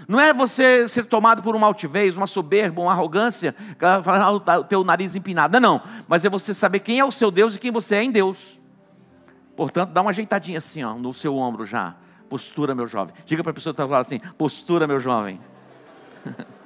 Não 0.08 0.18
é 0.18 0.34
você 0.34 0.88
ser 0.88 1.04
tomado 1.04 1.40
por 1.40 1.54
uma 1.54 1.68
altivez, 1.68 2.16
uma 2.16 2.26
soberba, 2.26 2.82
uma 2.82 2.90
arrogância, 2.90 3.54
falar 4.02 4.24
ah, 4.24 4.58
o 4.58 4.64
teu 4.64 4.82
nariz 4.82 5.14
empinado. 5.14 5.60
Não, 5.60 5.74
não. 5.74 5.82
Mas 6.08 6.24
é 6.24 6.28
você 6.28 6.52
saber 6.52 6.80
quem 6.80 6.98
é 6.98 7.04
o 7.04 7.12
seu 7.12 7.30
Deus 7.30 7.54
e 7.54 7.60
quem 7.60 7.70
você 7.70 7.94
é 7.94 8.02
em 8.02 8.10
Deus. 8.10 8.60
Portanto, 9.54 9.92
dá 9.92 10.00
uma 10.00 10.10
ajeitadinha 10.10 10.58
assim, 10.58 10.82
ó, 10.82 10.94
no 10.94 11.14
seu 11.14 11.36
ombro 11.36 11.64
já. 11.64 11.94
Postura, 12.30 12.74
meu 12.74 12.86
jovem. 12.86 13.14
Diga 13.26 13.42
para 13.42 13.50
a 13.50 13.54
pessoa 13.54 13.74
que 13.74 13.82
está 13.82 13.86
falando 13.86 14.00
assim: 14.00 14.20
postura, 14.38 14.86
meu 14.86 15.00
jovem. 15.00 15.38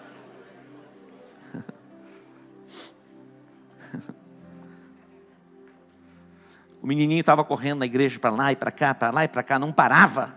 O 6.83 6.87
menininho 6.87 7.21
estava 7.21 7.43
correndo 7.43 7.79
na 7.79 7.87
igreja 7.87 8.21
para 8.21 8.29
lá 8.29 8.53
e 8.53 8.57
para 8.57 8.71
cá, 8.71 8.95
para 8.95 9.11
lá 9.11 9.25
e 9.25 9.29
para 9.29 9.43
cá, 9.43 9.59
não 9.59 9.73
parava. 9.73 10.37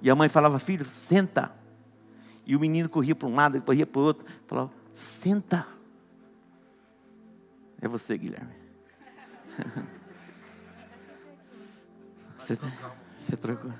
E 0.00 0.08
a 0.08 0.14
mãe 0.14 0.26
falava, 0.26 0.58
filho, 0.58 0.86
senta. 0.86 1.52
E 2.46 2.56
o 2.56 2.60
menino 2.60 2.88
corria 2.88 3.14
para 3.14 3.28
um 3.28 3.34
lado, 3.34 3.58
e 3.58 3.60
corria 3.60 3.86
para 3.86 4.00
o 4.00 4.02
outro. 4.02 4.26
Falava, 4.46 4.70
senta. 4.94 5.66
É 7.78 7.86
você, 7.86 8.16
Guilherme. 8.16 8.54
Você, 12.38 12.56
você 13.26 13.36
trocou? 13.36 13.72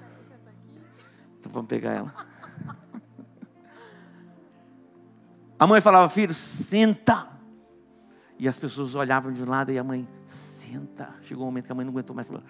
Então 1.38 1.52
vamos 1.52 1.68
pegar 1.68 1.92
ela. 1.92 2.12
A 5.58 5.66
mãe 5.66 5.80
falava, 5.80 6.08
filho, 6.08 6.34
senta. 6.34 7.28
E 8.38 8.46
as 8.46 8.58
pessoas 8.58 8.94
olhavam 8.94 9.32
de 9.32 9.42
um 9.42 9.48
lado 9.48 9.72
e 9.72 9.78
a 9.78 9.84
mãe, 9.84 10.06
senta. 10.26 11.14
Chegou 11.22 11.44
um 11.44 11.46
momento 11.46 11.66
que 11.66 11.72
a 11.72 11.74
mãe 11.74 11.84
não 11.84 11.92
aguentou 11.92 12.14
mais, 12.14 12.26
falou, 12.26 12.42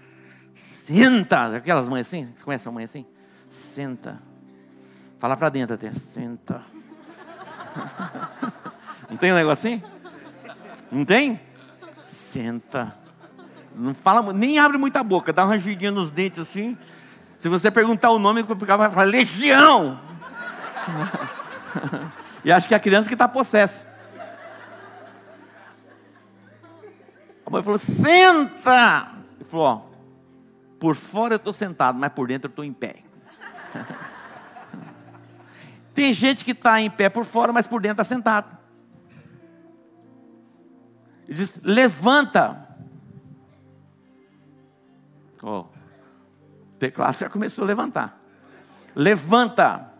senta. 0.72 1.56
Aquelas 1.56 1.86
mães 1.86 2.06
assim, 2.06 2.32
você 2.34 2.42
conhece 2.42 2.66
a 2.66 2.72
mãe 2.72 2.84
assim? 2.84 3.06
Senta. 3.48 4.20
Fala 5.18 5.36
para 5.36 5.50
dentro 5.50 5.74
até, 5.74 5.92
senta. 5.92 6.62
Não 9.08 9.16
tem 9.16 9.32
um 9.32 9.50
assim? 9.50 9.80
Não 10.90 11.04
tem? 11.04 11.40
Senta. 12.04 13.05
Não 13.76 13.94
fala, 13.94 14.32
nem 14.32 14.58
abre 14.58 14.78
muita 14.78 15.02
boca, 15.02 15.34
dá 15.34 15.44
uma 15.44 15.52
rangidinha 15.54 15.90
nos 15.90 16.10
dentes 16.10 16.38
assim. 16.38 16.78
Se 17.38 17.46
você 17.46 17.70
perguntar 17.70 18.10
o 18.10 18.18
nome, 18.18 18.42
vai 18.42 18.90
falar 18.90 19.04
legião. 19.04 20.00
e 22.42 22.50
acho 22.50 22.66
que 22.66 22.72
é 22.72 22.76
a 22.78 22.80
criança 22.80 23.06
que 23.06 23.14
está 23.14 23.28
possessa. 23.28 23.86
A 27.44 27.50
mãe 27.50 27.62
falou: 27.62 27.76
senta! 27.76 29.10
Ele 29.38 29.44
falou: 29.44 29.66
ó, 29.66 29.82
por 30.80 30.96
fora 30.96 31.34
eu 31.34 31.36
estou 31.36 31.52
sentado, 31.52 31.98
mas 31.98 32.10
por 32.12 32.28
dentro 32.28 32.48
eu 32.48 32.50
estou 32.50 32.64
em 32.64 32.72
pé. 32.72 33.02
Tem 35.94 36.14
gente 36.14 36.46
que 36.46 36.52
está 36.52 36.80
em 36.80 36.90
pé 36.90 37.10
por 37.10 37.26
fora, 37.26 37.52
mas 37.52 37.66
por 37.66 37.82
dentro 37.82 38.02
está 38.02 38.04
sentado. 38.04 38.56
Ele 41.28 41.36
diz: 41.36 41.60
levanta. 41.62 42.65
Oh, 45.48 45.60
o 45.60 46.76
teclado 46.76 47.16
já 47.16 47.30
começou 47.30 47.62
a 47.62 47.68
levantar. 47.68 48.20
Levanta. 48.96 49.92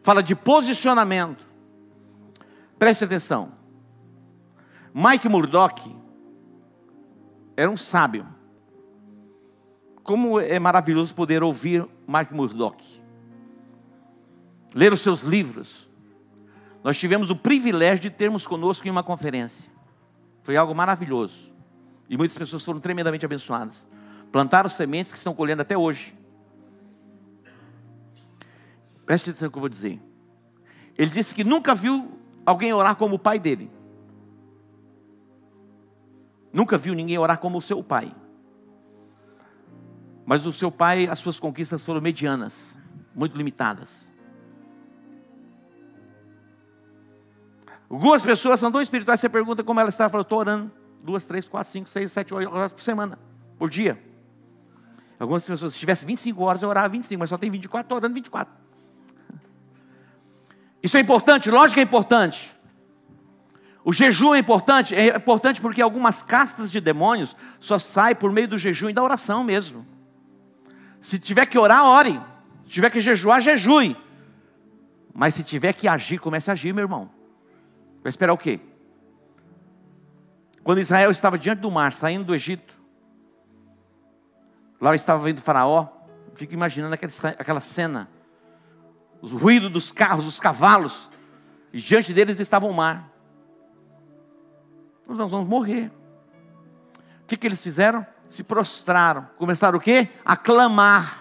Fala 0.00 0.22
de 0.22 0.36
posicionamento. 0.36 1.44
Preste 2.78 3.04
atenção. 3.04 3.50
Mike 4.94 5.28
Murdock 5.28 5.96
era 7.56 7.68
um 7.68 7.76
sábio. 7.76 8.24
Como 10.04 10.38
é 10.38 10.60
maravilhoso 10.60 11.16
poder 11.16 11.42
ouvir 11.42 11.84
Mark 12.06 12.30
Murdock, 12.30 13.02
ler 14.72 14.92
os 14.92 15.00
seus 15.00 15.22
livros. 15.22 15.90
nós 16.82 16.96
tivemos 16.96 17.28
o 17.28 17.36
privilégio 17.36 18.02
de 18.02 18.10
termos 18.10 18.46
conosco 18.46 18.86
em 18.86 18.90
uma 18.90 19.02
conferência. 19.02 19.68
Foi 20.44 20.56
algo 20.56 20.74
maravilhoso. 20.74 21.52
E 22.08 22.16
muitas 22.16 22.38
pessoas 22.38 22.64
foram 22.64 22.78
tremendamente 22.78 23.24
abençoadas. 23.24 23.88
Plantaram 24.32 24.68
sementes 24.70 25.10
que 25.10 25.18
estão 25.18 25.34
colhendo 25.34 25.62
até 25.62 25.76
hoje. 25.76 26.16
Preste 29.04 29.30
atenção 29.30 29.46
no 29.46 29.52
que 29.52 29.58
eu 29.58 29.60
vou 29.60 29.68
dizer. 29.68 30.00
Ele 30.96 31.10
disse 31.10 31.34
que 31.34 31.42
nunca 31.42 31.74
viu 31.74 32.18
alguém 32.46 32.72
orar 32.72 32.94
como 32.96 33.16
o 33.16 33.18
pai 33.18 33.38
dele. 33.38 33.70
Nunca 36.52 36.78
viu 36.78 36.94
ninguém 36.94 37.18
orar 37.18 37.38
como 37.38 37.58
o 37.58 37.62
seu 37.62 37.82
pai. 37.82 38.14
Mas 40.24 40.46
o 40.46 40.52
seu 40.52 40.70
pai, 40.70 41.08
as 41.08 41.18
suas 41.18 41.40
conquistas 41.40 41.84
foram 41.84 42.00
medianas, 42.00 42.78
muito 43.14 43.36
limitadas. 43.36 44.08
Algumas 47.88 48.24
pessoas 48.24 48.60
são 48.60 48.70
tão 48.70 48.80
espirituais, 48.80 49.18
você 49.18 49.28
pergunta 49.28 49.64
como 49.64 49.80
ela 49.80 49.88
está, 49.88 50.08
fala, 50.08 50.22
estou 50.22 50.38
orando 50.38 50.70
duas, 51.02 51.24
três, 51.24 51.48
quatro, 51.48 51.72
cinco, 51.72 51.88
seis, 51.88 52.12
sete, 52.12 52.32
oito 52.32 52.52
horas 52.52 52.72
por 52.72 52.82
semana, 52.82 53.18
por 53.58 53.68
dia. 53.68 54.09
Algumas 55.20 55.46
pessoas, 55.46 55.74
se 55.74 55.78
tivesse 55.78 56.06
25 56.06 56.42
horas, 56.42 56.62
eu 56.62 56.68
orava 56.70 56.88
25, 56.88 57.20
mas 57.20 57.28
só 57.28 57.36
tem 57.36 57.50
24, 57.50 57.84
estou 57.84 57.96
orando 57.96 58.14
24. 58.14 58.52
Isso 60.82 60.96
é 60.96 61.00
importante, 61.00 61.50
lógico 61.50 61.74
que 61.74 61.80
é 61.80 61.82
importante. 61.82 62.56
O 63.84 63.92
jejum 63.92 64.34
é 64.34 64.38
importante, 64.38 64.94
é 64.94 65.14
importante 65.14 65.60
porque 65.60 65.82
algumas 65.82 66.22
castas 66.22 66.70
de 66.70 66.80
demônios 66.80 67.36
só 67.58 67.78
saem 67.78 68.14
por 68.14 68.32
meio 68.32 68.48
do 68.48 68.56
jejum 68.56 68.88
e 68.88 68.94
da 68.94 69.02
oração 69.02 69.44
mesmo. 69.44 69.86
Se 71.02 71.18
tiver 71.18 71.44
que 71.44 71.58
orar, 71.58 71.84
ore. 71.84 72.18
Se 72.64 72.70
tiver 72.70 72.90
que 72.90 73.00
jejuar, 73.00 73.42
jejue. 73.42 73.96
Mas 75.12 75.34
se 75.34 75.44
tiver 75.44 75.74
que 75.74 75.86
agir, 75.86 76.18
comece 76.18 76.50
a 76.50 76.54
agir, 76.54 76.72
meu 76.72 76.84
irmão. 76.84 77.10
Vai 78.02 78.08
esperar 78.08 78.32
o 78.32 78.38
quê? 78.38 78.60
Quando 80.62 80.78
Israel 80.78 81.10
estava 81.10 81.38
diante 81.38 81.60
do 81.60 81.70
mar, 81.70 81.92
saindo 81.92 82.24
do 82.24 82.34
Egito, 82.34 82.79
lá 84.80 84.94
estava 84.94 85.22
vendo 85.22 85.40
Faraó, 85.40 85.88
fico 86.34 86.54
imaginando 86.54 86.94
aquela, 86.94 87.12
aquela 87.38 87.60
cena, 87.60 88.08
os 89.20 89.32
ruídos 89.32 89.70
dos 89.70 89.92
carros, 89.92 90.26
os 90.26 90.40
cavalos, 90.40 91.10
e 91.72 91.80
diante 91.80 92.12
deles 92.12 92.40
estava 92.40 92.66
o 92.66 92.72
mar. 92.72 93.10
Nós 95.06 95.30
vamos 95.30 95.48
morrer. 95.48 95.90
O 97.22 97.26
que, 97.26 97.36
que 97.36 97.46
eles 97.46 97.60
fizeram? 97.60 98.06
Se 98.28 98.42
prostraram, 98.44 99.28
começaram 99.36 99.76
o 99.76 99.80
quê? 99.80 100.08
A 100.24 100.36
clamar. 100.36 101.16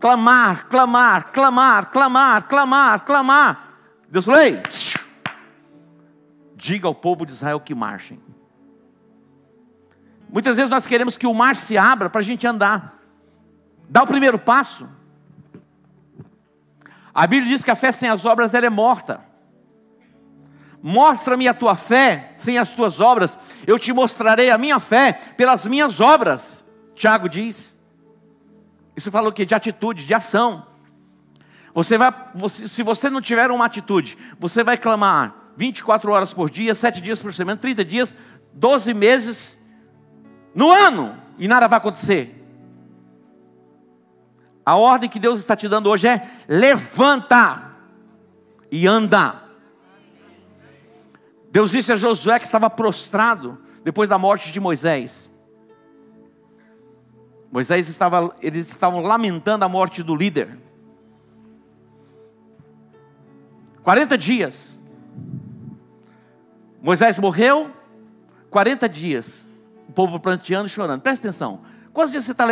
Clamar, 0.00 0.66
clamar, 0.68 1.32
clamar, 1.32 1.90
clamar, 1.90 2.46
clamar, 2.46 3.04
clamar. 3.04 3.68
Deus 4.08 4.24
falou: 4.24 4.40
Ei, 4.40 4.60
diga 6.54 6.86
ao 6.86 6.94
povo 6.94 7.24
de 7.24 7.32
Israel 7.32 7.58
que 7.60 7.74
marchem. 7.74 8.20
Muitas 10.34 10.56
vezes 10.56 10.68
nós 10.68 10.84
queremos 10.84 11.16
que 11.16 11.28
o 11.28 11.32
mar 11.32 11.54
se 11.54 11.78
abra 11.78 12.10
para 12.10 12.18
a 12.18 12.24
gente 12.24 12.44
andar. 12.44 12.98
Dá 13.88 14.02
o 14.02 14.06
primeiro 14.06 14.36
passo. 14.36 14.88
A 17.14 17.24
Bíblia 17.24 17.52
diz 17.52 17.62
que 17.62 17.70
a 17.70 17.76
fé 17.76 17.92
sem 17.92 18.08
as 18.08 18.26
obras 18.26 18.52
ela 18.52 18.66
é 18.66 18.68
morta. 18.68 19.20
Mostra-me 20.82 21.46
a 21.46 21.54
tua 21.54 21.76
fé 21.76 22.34
sem 22.36 22.58
as 22.58 22.70
tuas 22.70 22.98
obras, 22.98 23.38
eu 23.64 23.78
te 23.78 23.92
mostrarei 23.92 24.50
a 24.50 24.58
minha 24.58 24.80
fé 24.80 25.12
pelas 25.36 25.66
minhas 25.66 26.00
obras. 26.00 26.64
Tiago 26.96 27.28
diz. 27.28 27.80
Isso 28.96 29.12
fala 29.12 29.28
o 29.28 29.32
quê? 29.32 29.46
De 29.46 29.54
atitude, 29.54 30.04
de 30.04 30.14
ação. 30.14 30.66
Você 31.72 31.96
vai, 31.96 32.12
você, 32.34 32.66
se 32.66 32.82
você 32.82 33.08
não 33.08 33.20
tiver 33.20 33.52
uma 33.52 33.66
atitude, 33.66 34.18
você 34.40 34.64
vai 34.64 34.76
clamar 34.76 35.52
24 35.56 36.10
horas 36.10 36.34
por 36.34 36.50
dia, 36.50 36.74
7 36.74 37.00
dias 37.00 37.22
por 37.22 37.32
semana, 37.32 37.56
30 37.56 37.84
dias, 37.84 38.16
12 38.52 38.92
meses 38.94 39.63
no 40.54 40.70
ano, 40.70 41.16
e 41.38 41.48
nada 41.48 41.66
vai 41.66 41.78
acontecer. 41.78 42.42
A 44.64 44.76
ordem 44.76 45.10
que 45.10 45.18
Deus 45.18 45.40
está 45.40 45.54
te 45.54 45.68
dando 45.68 45.90
hoje 45.90 46.08
é: 46.08 46.30
levanta 46.48 47.72
e 48.70 48.86
anda. 48.86 49.42
Deus 51.50 51.70
disse 51.70 51.92
a 51.92 51.96
Josué 51.96 52.38
que 52.38 52.46
estava 52.46 52.70
prostrado 52.70 53.58
depois 53.84 54.08
da 54.08 54.18
morte 54.18 54.50
de 54.50 54.58
Moisés. 54.58 55.30
Moisés 57.52 57.88
estava, 57.88 58.34
eles 58.42 58.68
estavam 58.68 59.00
lamentando 59.00 59.64
a 59.64 59.68
morte 59.68 60.02
do 60.02 60.16
líder. 60.16 60.58
40 63.84 64.18
dias. 64.18 64.76
Moisés 66.82 67.18
morreu, 67.18 67.70
40 68.50 68.88
dias, 68.88 69.46
povo 69.94 70.18
planteando 70.18 70.66
e 70.66 70.70
chorando. 70.70 71.00
Presta 71.00 71.28
atenção. 71.28 71.60
Quantos 71.92 72.10
dias 72.10 72.24
você 72.24 72.32
está 72.32 72.44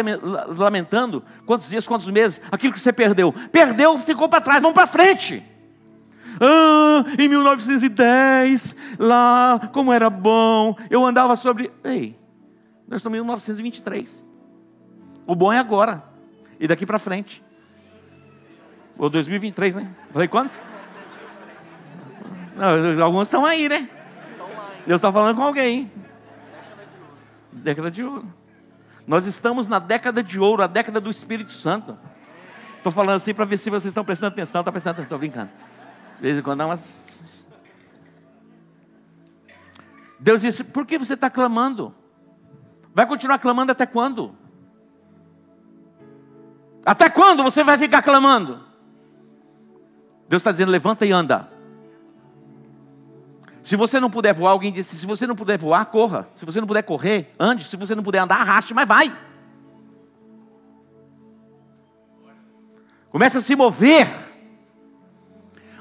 lamentando? 0.57 1.24
Quantos 1.44 1.68
dias, 1.68 1.87
quantos 1.87 2.09
meses? 2.09 2.40
Aquilo 2.50 2.72
que 2.72 2.78
você 2.78 2.92
perdeu. 2.92 3.35
Perdeu, 3.50 3.98
ficou 3.98 4.28
para 4.28 4.40
trás, 4.40 4.62
vamos 4.62 4.74
para 4.74 4.87
frente. 4.87 5.42
Ah, 6.40 7.05
em 7.18 7.28
1910, 7.28 8.76
lá, 8.98 9.68
como 9.72 9.92
era 9.92 10.09
bom, 10.09 10.76
eu 10.88 11.05
andava 11.05 11.35
sobre. 11.37 11.72
Ei, 11.85 12.16
nós 12.87 13.00
estamos 13.00 13.16
em 13.16 13.20
1923. 13.20 14.24
O 15.26 15.35
bom 15.35 15.52
é 15.52 15.59
agora, 15.59 16.02
e 16.59 16.68
daqui 16.68 16.87
para 16.87 16.98
frente. 16.98 17.42
Ou 18.96 19.11
2023, 19.11 19.76
né? 19.76 19.90
Falei 20.12 20.28
quanto? 20.28 20.57
Não, 22.57 23.05
alguns 23.05 23.24
estão 23.24 23.44
aí, 23.44 23.68
né? 23.68 23.88
Deus 24.87 24.98
está 24.98 25.12
falando 25.12 25.37
com 25.37 25.42
alguém. 25.42 25.90
Década 27.62 27.90
de 27.90 28.03
ouro. 28.05 28.27
Nós 29.07 29.27
estamos 29.27 29.66
na 29.66 29.79
década 29.79 30.22
de 30.22 30.38
ouro, 30.38 30.62
a 30.62 30.66
década 30.66 31.01
do 31.01 31.11
Espírito 31.11 31.53
Santo. 31.53 31.98
Estou 32.77 32.92
falando 32.92 33.16
assim 33.16 33.33
para 33.33 33.44
ver 33.44 33.59
se 33.59 33.70
vocês 33.70 33.90
estão 33.90 34.05
prestando 34.05 34.33
atenção. 34.33 34.61
Está 34.61 34.72
prestando 34.72 34.94
atenção, 34.94 35.05
estou 35.05 35.18
brincando. 35.18 35.51
De 36.16 36.22
vez 36.22 36.38
em 36.38 36.42
quando 36.42 36.59
dá 36.59 36.66
umas. 36.66 37.25
Deus 40.18 40.40
disse: 40.40 40.64
Por 40.64 40.85
que 40.85 40.98
você 40.98 41.14
está 41.14 41.31
clamando? 41.31 41.94
Vai 42.94 43.07
continuar 43.07 43.38
clamando 43.38 43.72
até 43.72 43.87
quando? 43.87 44.37
Até 46.85 47.09
quando 47.09 47.42
você 47.42 47.62
vai 47.62 47.79
ficar 47.79 48.03
clamando? 48.03 48.64
Deus 50.29 50.40
está 50.40 50.51
dizendo: 50.51 50.70
levanta 50.70 51.07
e 51.07 51.12
anda. 51.12 51.48
Se 53.62 53.77
você 53.77 54.01
não 54.01 54.11
puder 54.11 54.35
voar, 54.35 54.51
alguém 54.51 54.72
disse: 54.72 54.96
se 54.96 55.07
você 55.07 55.27
não 55.27 55.37
puder 55.37 55.59
voar, 55.59 55.85
corra. 55.87 56.29
Se 56.35 56.44
você 56.44 56.61
não 56.61 56.66
puder 56.66 56.83
correr, 56.83 57.33
ande. 57.38 57.64
Se 57.64 57.77
você 57.77 57.94
não 57.94 58.03
puder 58.03 58.18
andar, 58.18 58.40
arraste, 58.40 58.75
mas 58.75 58.88
vai. 58.88 59.16
Começa 63.11 63.38
a 63.38 63.40
se 63.40 63.55
mover. 63.55 64.09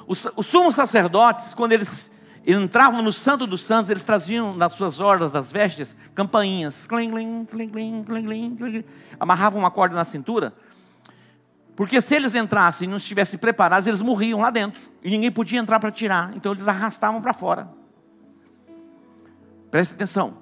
Os, 0.06 0.28
os 0.36 0.46
sumos 0.46 0.76
sacerdotes, 0.76 1.54
quando 1.54 1.72
eles 1.72 2.12
entravam 2.46 3.02
no 3.02 3.13
Santo 3.13 3.48
dos 3.48 3.62
Santos, 3.62 3.89
eles 3.89 4.04
traziam 4.04 4.56
nas 4.56 4.74
suas 4.74 5.00
orlas 5.00 5.32
das 5.32 5.52
vestes 5.52 5.96
campainhas. 6.13 6.86
Clim, 6.86 7.10
clim, 7.10 7.46
clim, 7.46 7.70
clim, 7.70 8.04
clim, 8.04 8.56
clim, 8.56 8.84
Amarravam 9.20 9.60
uma 9.60 9.72
corda 9.72 9.96
na 9.96 10.06
cintura. 10.06 10.54
Porque 11.75 12.01
se 12.01 12.15
eles 12.15 12.36
entrassem 12.36 12.88
e 12.88 12.89
não 12.89 12.97
estivessem 12.97 13.39
preparados, 13.39 13.88
eles 13.88 14.01
morriam 14.01 14.41
lá 14.41 14.49
dentro. 14.49 14.81
E 15.03 15.10
ninguém 15.10 15.31
podia 15.31 15.60
entrar 15.60 15.79
para 15.79 15.91
tirar. 15.91 16.36
Então 16.36 16.51
eles 16.51 16.67
arrastavam 16.67 17.21
para 17.21 17.34
fora. 17.34 17.69
Preste 19.69 19.93
atenção. 19.93 20.38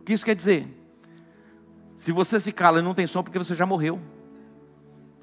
O 0.00 0.04
que 0.04 0.12
isso 0.12 0.24
quer 0.24 0.34
dizer? 0.34 0.68
Se 1.96 2.12
você 2.12 2.38
se 2.38 2.52
cala 2.52 2.80
e 2.80 2.82
não 2.82 2.94
tem 2.94 3.06
som, 3.06 3.22
porque 3.22 3.38
você 3.38 3.54
já 3.54 3.64
morreu. 3.64 4.00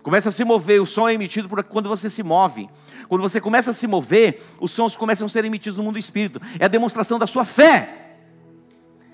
Começa 0.02 0.30
a 0.30 0.32
se 0.32 0.44
mover, 0.44 0.82
o 0.82 0.86
som 0.86 1.08
é 1.08 1.14
emitido 1.14 1.50
por 1.50 1.62
quando 1.64 1.90
você 1.90 2.10
se 2.10 2.24
move. 2.24 2.70
Quando 3.08 3.22
você 3.22 3.42
começa 3.42 3.72
a 3.72 3.74
se 3.74 3.86
mover, 3.86 4.42
os 4.60 4.72
sons 4.72 4.96
começam 4.96 5.26
a 5.26 5.30
ser 5.30 5.44
emitidos 5.46 5.78
no 5.78 5.84
mundo 5.84 6.00
espírito. 6.00 6.42
É 6.58 6.66
a 6.66 6.70
demonstração 6.70 7.20
da 7.20 7.28
sua 7.28 7.44
fé. 7.46 8.16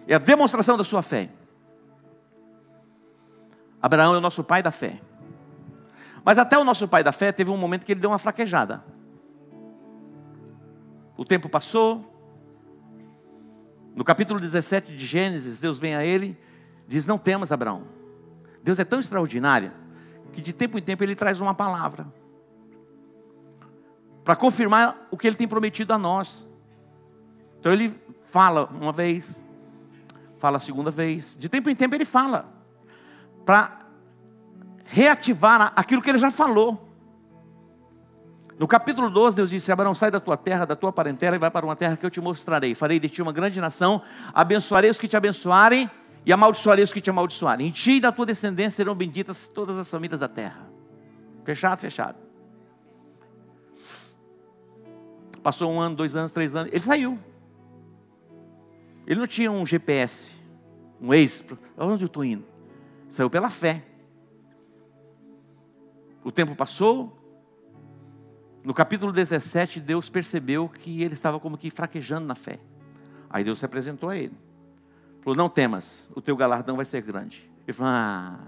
É 0.07 0.15
a 0.15 0.19
demonstração 0.19 0.77
da 0.77 0.83
sua 0.83 1.01
fé. 1.01 1.29
Abraão 3.81 4.13
é 4.15 4.17
o 4.17 4.21
nosso 4.21 4.43
pai 4.43 4.61
da 4.61 4.71
fé. 4.71 5.01
Mas 6.25 6.39
até 6.39 6.57
o 6.57 6.63
nosso 6.63 6.87
pai 6.87 7.03
da 7.03 7.11
fé 7.11 7.31
teve 7.31 7.51
um 7.51 7.57
momento 7.57 7.85
que 7.85 7.91
ele 7.91 8.01
deu 8.01 8.09
uma 8.09 8.17
fraquejada. 8.17 8.83
O 11.15 11.23
tempo 11.23 11.47
passou. 11.47 12.13
No 13.95 14.03
capítulo 14.03 14.39
17 14.39 14.97
de 14.97 15.05
Gênesis, 15.05 15.61
Deus 15.61 15.77
vem 15.77 15.95
a 15.95 16.03
ele, 16.03 16.35
diz: 16.87 17.05
Não 17.05 17.19
temas, 17.19 17.51
Abraão. 17.51 17.83
Deus 18.63 18.79
é 18.79 18.83
tão 18.83 18.99
extraordinário 18.99 19.71
que 20.33 20.41
de 20.41 20.51
tempo 20.51 20.79
em 20.79 20.81
tempo 20.81 21.03
ele 21.03 21.15
traz 21.15 21.39
uma 21.39 21.53
palavra 21.53 22.07
para 24.23 24.35
confirmar 24.35 25.07
o 25.11 25.17
que 25.17 25.27
ele 25.27 25.35
tem 25.35 25.47
prometido 25.47 25.93
a 25.93 25.97
nós. 25.97 26.47
Então 27.59 27.71
ele 27.71 27.93
fala 28.31 28.65
uma 28.65 28.91
vez, 28.91 29.43
fala 30.39 30.57
a 30.57 30.59
segunda 30.59 30.89
vez, 30.89 31.37
de 31.39 31.47
tempo 31.47 31.69
em 31.69 31.75
tempo 31.75 31.93
ele 31.93 32.03
fala 32.03 32.51
para 33.45 33.84
reativar 34.85 35.73
aquilo 35.75 36.01
que 36.01 36.09
ele 36.09 36.17
já 36.17 36.31
falou. 36.31 36.85
No 38.57 38.67
capítulo 38.67 39.09
12, 39.09 39.35
Deus 39.35 39.49
disse: 39.49 39.71
Abraão, 39.71 39.93
sai 39.93 40.09
da 40.09 40.19
tua 40.19 40.37
terra, 40.37 40.65
da 40.65 40.75
tua 40.75 40.93
parentela 40.93 41.35
e 41.35 41.39
vai 41.39 41.51
para 41.51 41.65
uma 41.65 41.75
terra 41.75 41.97
que 41.97 42.05
eu 42.05 42.09
te 42.09 42.21
mostrarei. 42.21 42.73
Farei 42.73 42.99
de 42.99 43.09
ti 43.09 43.21
uma 43.21 43.33
grande 43.33 43.59
nação, 43.59 44.01
abençoarei 44.33 44.89
os 44.89 44.97
que 44.97 45.07
te 45.07 45.17
abençoarem 45.17 45.89
e 46.25 46.31
amaldiçoarei 46.31 46.83
os 46.83 46.93
que 46.93 47.01
te 47.01 47.09
amaldiçoarem. 47.09 47.67
Em 47.67 47.71
ti 47.71 47.93
e 47.93 47.99
da 47.99 48.11
tua 48.11 48.25
descendência 48.25 48.77
serão 48.77 48.95
benditas 48.95 49.47
todas 49.47 49.77
as 49.77 49.89
famílias 49.89 50.21
da 50.21 50.29
terra. 50.29 50.69
Fechado, 51.43 51.79
fechado. 51.79 52.17
Passou 55.43 55.71
um 55.71 55.79
ano, 55.79 55.95
dois 55.95 56.15
anos, 56.15 56.31
três 56.31 56.55
anos, 56.55 56.71
ele 56.71 56.83
saiu. 56.83 57.19
Ele 59.05 59.19
não 59.19 59.27
tinha 59.27 59.51
um 59.51 59.63
GPS, 59.63 60.41
um 60.99 61.13
ex, 61.13 61.43
onde 61.77 62.03
eu 62.03 62.07
estou 62.07 62.25
indo? 62.25 62.43
Saiu 63.07 63.29
pela 63.29 63.51
fé. 63.51 63.83
O 66.25 66.31
tempo 66.31 66.55
passou, 66.55 67.15
no 68.63 68.73
capítulo 68.73 69.11
17, 69.11 69.79
Deus 69.79 70.09
percebeu 70.09 70.67
que 70.67 71.03
ele 71.03 71.13
estava 71.13 71.39
como 71.39 71.55
que 71.55 71.69
fraquejando 71.69 72.25
na 72.25 72.33
fé. 72.33 72.59
Aí 73.29 73.43
Deus 73.43 73.59
se 73.59 73.65
apresentou 73.65 74.09
a 74.09 74.17
ele. 74.17 74.35
Falou: 75.21 75.37
Não 75.37 75.47
temas, 75.47 76.09
o 76.15 76.21
teu 76.21 76.35
galardão 76.35 76.77
vai 76.77 76.83
ser 76.83 77.03
grande. 77.03 77.47
Ele 77.67 77.73
falou: 77.73 77.91
Ah, 77.93 78.39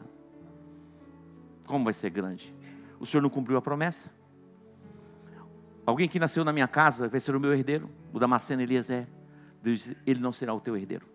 como 1.68 1.84
vai 1.84 1.94
ser 1.94 2.10
grande? 2.10 2.52
O 3.00 3.06
Senhor 3.06 3.22
não 3.22 3.30
cumpriu 3.30 3.60
a 3.60 3.62
promessa? 3.62 4.10
Alguém 5.86 6.10
que 6.10 6.20
nasceu 6.20 6.44
na 6.44 6.52
minha 6.52 6.68
casa 6.68 7.08
vai 7.08 7.20
ser 7.20 7.36
o 7.36 7.40
meu 7.40 7.54
herdeiro? 7.54 7.92
O 8.12 8.18
Damasceno 8.18 8.64
Eliezer. 8.64 9.08
Deus 9.62 9.78
disse: 9.82 9.98
Ele 10.04 10.20
não 10.20 10.34
será 10.34 10.52
o 10.52 10.60
teu 10.60 10.76
herdeiro. 10.76 11.06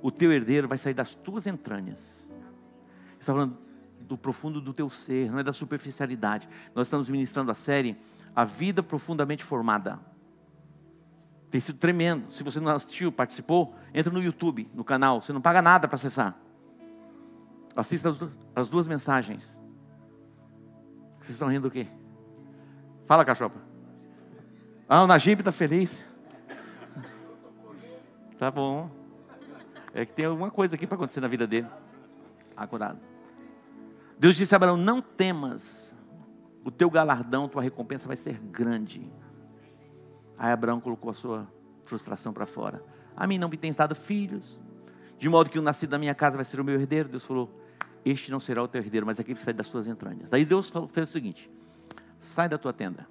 O 0.00 0.12
teu 0.12 0.32
herdeiro 0.32 0.68
vai 0.68 0.78
sair 0.78 0.94
das 0.94 1.16
tuas 1.16 1.48
entranhas. 1.48 2.30
Ele 2.30 3.18
está 3.18 3.32
falando, 3.32 3.65
do 4.06 4.16
profundo 4.16 4.60
do 4.60 4.72
teu 4.72 4.88
ser, 4.88 5.30
não 5.30 5.38
é 5.38 5.42
da 5.42 5.52
superficialidade. 5.52 6.48
Nós 6.74 6.86
estamos 6.86 7.08
ministrando 7.08 7.50
a 7.50 7.54
série 7.54 7.96
A 8.34 8.44
Vida 8.44 8.82
Profundamente 8.82 9.44
Formada. 9.44 9.98
Tem 11.50 11.60
sido 11.60 11.78
tremendo. 11.78 12.30
Se 12.30 12.42
você 12.42 12.60
não 12.60 12.74
assistiu, 12.74 13.10
participou, 13.10 13.74
entra 13.94 14.12
no 14.12 14.22
YouTube, 14.22 14.68
no 14.74 14.84
canal. 14.84 15.22
Você 15.22 15.32
não 15.32 15.40
paga 15.40 15.60
nada 15.62 15.88
para 15.88 15.94
acessar. 15.94 16.36
Assista 17.74 18.08
as, 18.10 18.20
as 18.54 18.68
duas 18.68 18.86
mensagens. 18.86 19.60
Vocês 21.20 21.34
estão 21.34 21.48
rindo 21.48 21.62
do 21.62 21.70
quê? 21.70 21.86
Fala, 23.06 23.24
cachopa. 23.24 23.60
Ah, 24.88 25.02
o 25.02 25.06
Najib 25.06 25.40
está 25.40 25.52
feliz. 25.52 26.04
Tá 28.38 28.50
bom. 28.50 28.90
É 29.94 30.04
que 30.04 30.12
tem 30.12 30.26
alguma 30.26 30.50
coisa 30.50 30.76
aqui 30.76 30.86
para 30.86 30.96
acontecer 30.96 31.20
na 31.20 31.28
vida 31.28 31.46
dele. 31.46 31.66
Acurado. 32.56 32.98
Deus 34.18 34.36
disse 34.36 34.54
a 34.54 34.56
Abraão: 34.56 34.76
Não 34.76 35.00
temas, 35.00 35.94
o 36.64 36.70
teu 36.70 36.90
galardão, 36.90 37.48
tua 37.48 37.62
recompensa 37.62 38.06
vai 38.06 38.16
ser 38.16 38.38
grande. 38.38 39.12
Aí 40.38 40.52
Abraão 40.52 40.80
colocou 40.80 41.10
a 41.10 41.14
sua 41.14 41.46
frustração 41.84 42.32
para 42.32 42.46
fora. 42.46 42.82
A 43.16 43.26
mim 43.26 43.38
não 43.38 43.48
me 43.48 43.56
tens 43.56 43.76
dado 43.76 43.94
filhos, 43.94 44.60
de 45.18 45.28
modo 45.28 45.48
que 45.48 45.58
o 45.58 45.62
nascido 45.62 45.90
da 45.90 45.98
minha 45.98 46.14
casa 46.14 46.36
vai 46.36 46.44
ser 46.44 46.60
o 46.60 46.64
meu 46.64 46.74
herdeiro. 46.74 47.08
Deus 47.08 47.24
falou: 47.24 47.62
Este 48.04 48.30
não 48.30 48.40
será 48.40 48.62
o 48.62 48.68
teu 48.68 48.80
herdeiro, 48.80 49.06
mas 49.06 49.20
aquele 49.20 49.36
que 49.36 49.42
sai 49.42 49.54
das 49.54 49.68
tuas 49.68 49.86
entranhas. 49.86 50.30
Daí 50.30 50.44
Deus 50.44 50.70
falou, 50.70 50.88
fez 50.88 51.08
o 51.08 51.12
seguinte: 51.12 51.50
Sai 52.18 52.48
da 52.48 52.58
tua 52.58 52.72
tenda. 52.72 53.06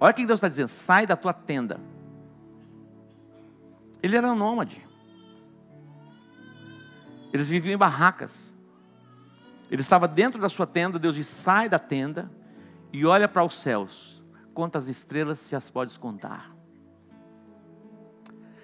Olha 0.00 0.12
o 0.12 0.14
que 0.14 0.26
Deus 0.26 0.38
está 0.38 0.48
dizendo: 0.48 0.68
Sai 0.68 1.06
da 1.06 1.16
tua 1.16 1.32
tenda. 1.32 1.80
Ele 4.02 4.16
era 4.16 4.30
um 4.30 4.36
nômade. 4.36 4.86
Eles 7.32 7.48
viviam 7.48 7.74
em 7.74 7.78
barracas. 7.78 8.57
Ele 9.70 9.82
estava 9.82 10.08
dentro 10.08 10.40
da 10.40 10.48
sua 10.48 10.66
tenda, 10.66 10.98
Deus 10.98 11.14
disse: 11.14 11.32
sai 11.32 11.68
da 11.68 11.78
tenda 11.78 12.30
e 12.92 13.04
olha 13.04 13.28
para 13.28 13.44
os 13.44 13.54
céus. 13.54 14.22
Quantas 14.54 14.88
estrelas 14.88 15.38
se 15.38 15.54
as 15.54 15.70
podes 15.70 15.96
contar? 15.96 16.50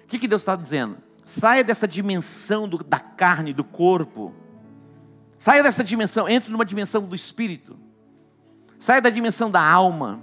O 0.03 0.07
que, 0.07 0.19
que 0.19 0.27
Deus 0.27 0.41
está 0.41 0.55
dizendo? 0.55 0.97
Saia 1.25 1.63
dessa 1.63 1.87
dimensão 1.87 2.67
do, 2.67 2.83
da 2.83 2.99
carne, 2.99 3.53
do 3.53 3.63
corpo. 3.63 4.33
Saia 5.37 5.63
dessa 5.63 5.83
dimensão, 5.83 6.27
entre 6.27 6.51
numa 6.51 6.65
dimensão 6.65 7.03
do 7.03 7.15
espírito. 7.15 7.77
Saia 8.77 9.01
da 9.01 9.09
dimensão 9.09 9.49
da 9.49 9.61
alma, 9.61 10.19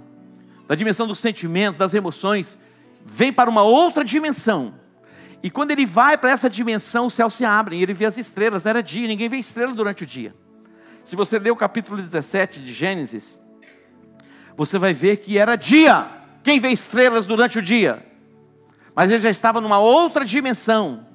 da 0.67 0.75
dimensão 0.75 1.07
dos 1.07 1.19
sentimentos, 1.19 1.77
das 1.77 1.93
emoções. 1.93 2.59
Vem 3.05 3.33
para 3.33 3.49
uma 3.49 3.63
outra 3.63 4.03
dimensão. 4.03 4.75
E 5.41 5.49
quando 5.49 5.71
ele 5.71 5.85
vai 5.85 6.17
para 6.17 6.31
essa 6.31 6.49
dimensão, 6.49 7.07
o 7.07 7.11
céu 7.11 7.29
se 7.29 7.43
abre 7.43 7.77
e 7.77 7.83
ele 7.83 7.93
vê 7.93 8.05
as 8.05 8.17
estrelas. 8.17 8.65
Era 8.65 8.81
dia, 8.81 9.07
ninguém 9.07 9.27
vê 9.27 9.37
estrela 9.37 9.73
durante 9.73 10.03
o 10.03 10.05
dia. 10.05 10.33
Se 11.03 11.15
você 11.15 11.37
ler 11.37 11.51
o 11.51 11.55
capítulo 11.55 11.97
17 11.97 12.61
de 12.61 12.71
Gênesis, 12.71 13.41
você 14.55 14.77
vai 14.77 14.93
ver 14.93 15.17
que 15.17 15.37
era 15.37 15.55
dia. 15.55 16.07
Quem 16.43 16.59
vê 16.59 16.69
estrelas 16.69 17.25
durante 17.25 17.59
o 17.59 17.61
dia? 17.61 18.05
Mas 18.95 19.09
ele 19.09 19.19
já 19.19 19.29
estava 19.29 19.59
numa 19.59 19.79
outra 19.79 20.23
dimensão, 20.23 21.05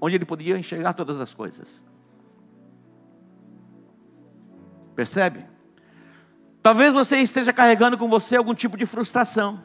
onde 0.00 0.16
ele 0.16 0.24
podia 0.24 0.58
enxergar 0.58 0.92
todas 0.92 1.20
as 1.20 1.34
coisas. 1.34 1.82
Percebe? 4.94 5.46
Talvez 6.62 6.92
você 6.92 7.18
esteja 7.18 7.52
carregando 7.52 7.98
com 7.98 8.08
você 8.08 8.36
algum 8.36 8.54
tipo 8.54 8.76
de 8.76 8.86
frustração. 8.86 9.60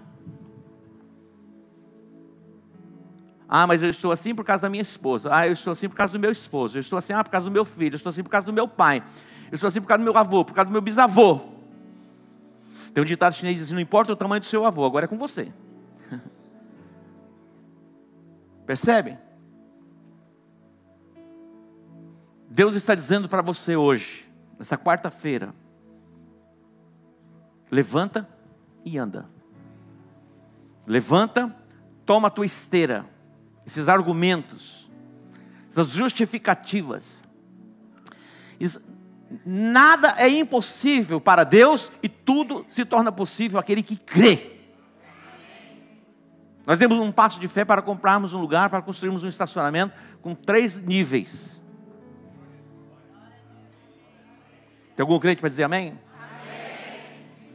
Ah, 3.47 3.67
mas 3.67 3.81
eu 3.81 3.89
estou 3.89 4.11
assim 4.11 4.33
por 4.33 4.43
causa 4.43 4.63
da 4.63 4.69
minha 4.69 4.81
esposa. 4.81 5.29
Ah, 5.31 5.47
eu 5.47 5.53
estou 5.53 5.71
assim 5.71 5.87
por 5.87 5.95
causa 5.95 6.13
do 6.13 6.19
meu 6.19 6.31
esposo. 6.31 6.77
Eu 6.77 6.81
estou 6.81 6.97
assim 6.97 7.13
ah, 7.13 7.23
por 7.23 7.29
causa 7.29 7.45
do 7.45 7.51
meu 7.51 7.63
filho. 7.63 7.93
Eu 7.93 7.97
estou 7.97 8.09
assim 8.09 8.23
por 8.23 8.29
causa 8.29 8.45
do 8.45 8.53
meu 8.53 8.67
pai. 8.67 9.03
Eu 9.51 9.57
sou 9.57 9.67
assim 9.67 9.81
por 9.81 9.87
causa 9.87 10.03
do 10.03 10.11
meu 10.11 10.17
avô, 10.17 10.43
por 10.43 10.53
causa 10.53 10.69
do 10.69 10.71
meu 10.71 10.81
bisavô. 10.81 11.39
Tem 12.93 13.03
um 13.03 13.05
ditado 13.05 13.33
chinês 13.33 13.55
que 13.55 13.59
diz: 13.59 13.67
assim, 13.67 13.75
não 13.75 13.81
importa 13.81 14.11
o 14.11 14.15
tamanho 14.15 14.41
do 14.41 14.45
seu 14.45 14.65
avô, 14.65 14.85
agora 14.85 15.05
é 15.05 15.07
com 15.07 15.17
você. 15.17 15.51
Percebe? 18.65 19.17
Deus 22.49 22.75
está 22.75 22.95
dizendo 22.95 23.29
para 23.29 23.41
você 23.41 23.75
hoje, 23.75 24.27
nessa 24.57 24.77
quarta-feira: 24.77 25.53
levanta 27.69 28.27
e 28.83 28.97
anda. 28.97 29.27
Levanta, 30.85 31.55
toma 32.05 32.29
a 32.29 32.31
tua 32.31 32.45
esteira, 32.45 33.05
esses 33.65 33.87
argumentos, 33.87 34.89
essas 35.69 35.89
justificativas. 35.89 37.21
Nada 39.45 40.15
é 40.17 40.29
impossível 40.29 41.19
para 41.19 41.43
Deus 41.43 41.91
e 42.01 42.07
tudo 42.07 42.65
se 42.69 42.85
torna 42.85 43.11
possível 43.11 43.59
aquele 43.59 43.83
que 43.83 43.97
crê. 43.97 44.57
Nós 46.65 46.79
demos 46.79 46.97
um 46.97 47.11
passo 47.11 47.39
de 47.39 47.47
fé 47.47 47.63
para 47.63 47.81
comprarmos 47.81 48.33
um 48.33 48.41
lugar, 48.41 48.69
para 48.69 48.81
construirmos 48.81 49.23
um 49.23 49.29
estacionamento 49.29 49.93
com 50.21 50.35
três 50.35 50.75
níveis. 50.75 51.63
Tem 54.95 55.03
algum 55.03 55.19
crente 55.19 55.39
para 55.39 55.49
dizer 55.49 55.63
amém? 55.63 55.97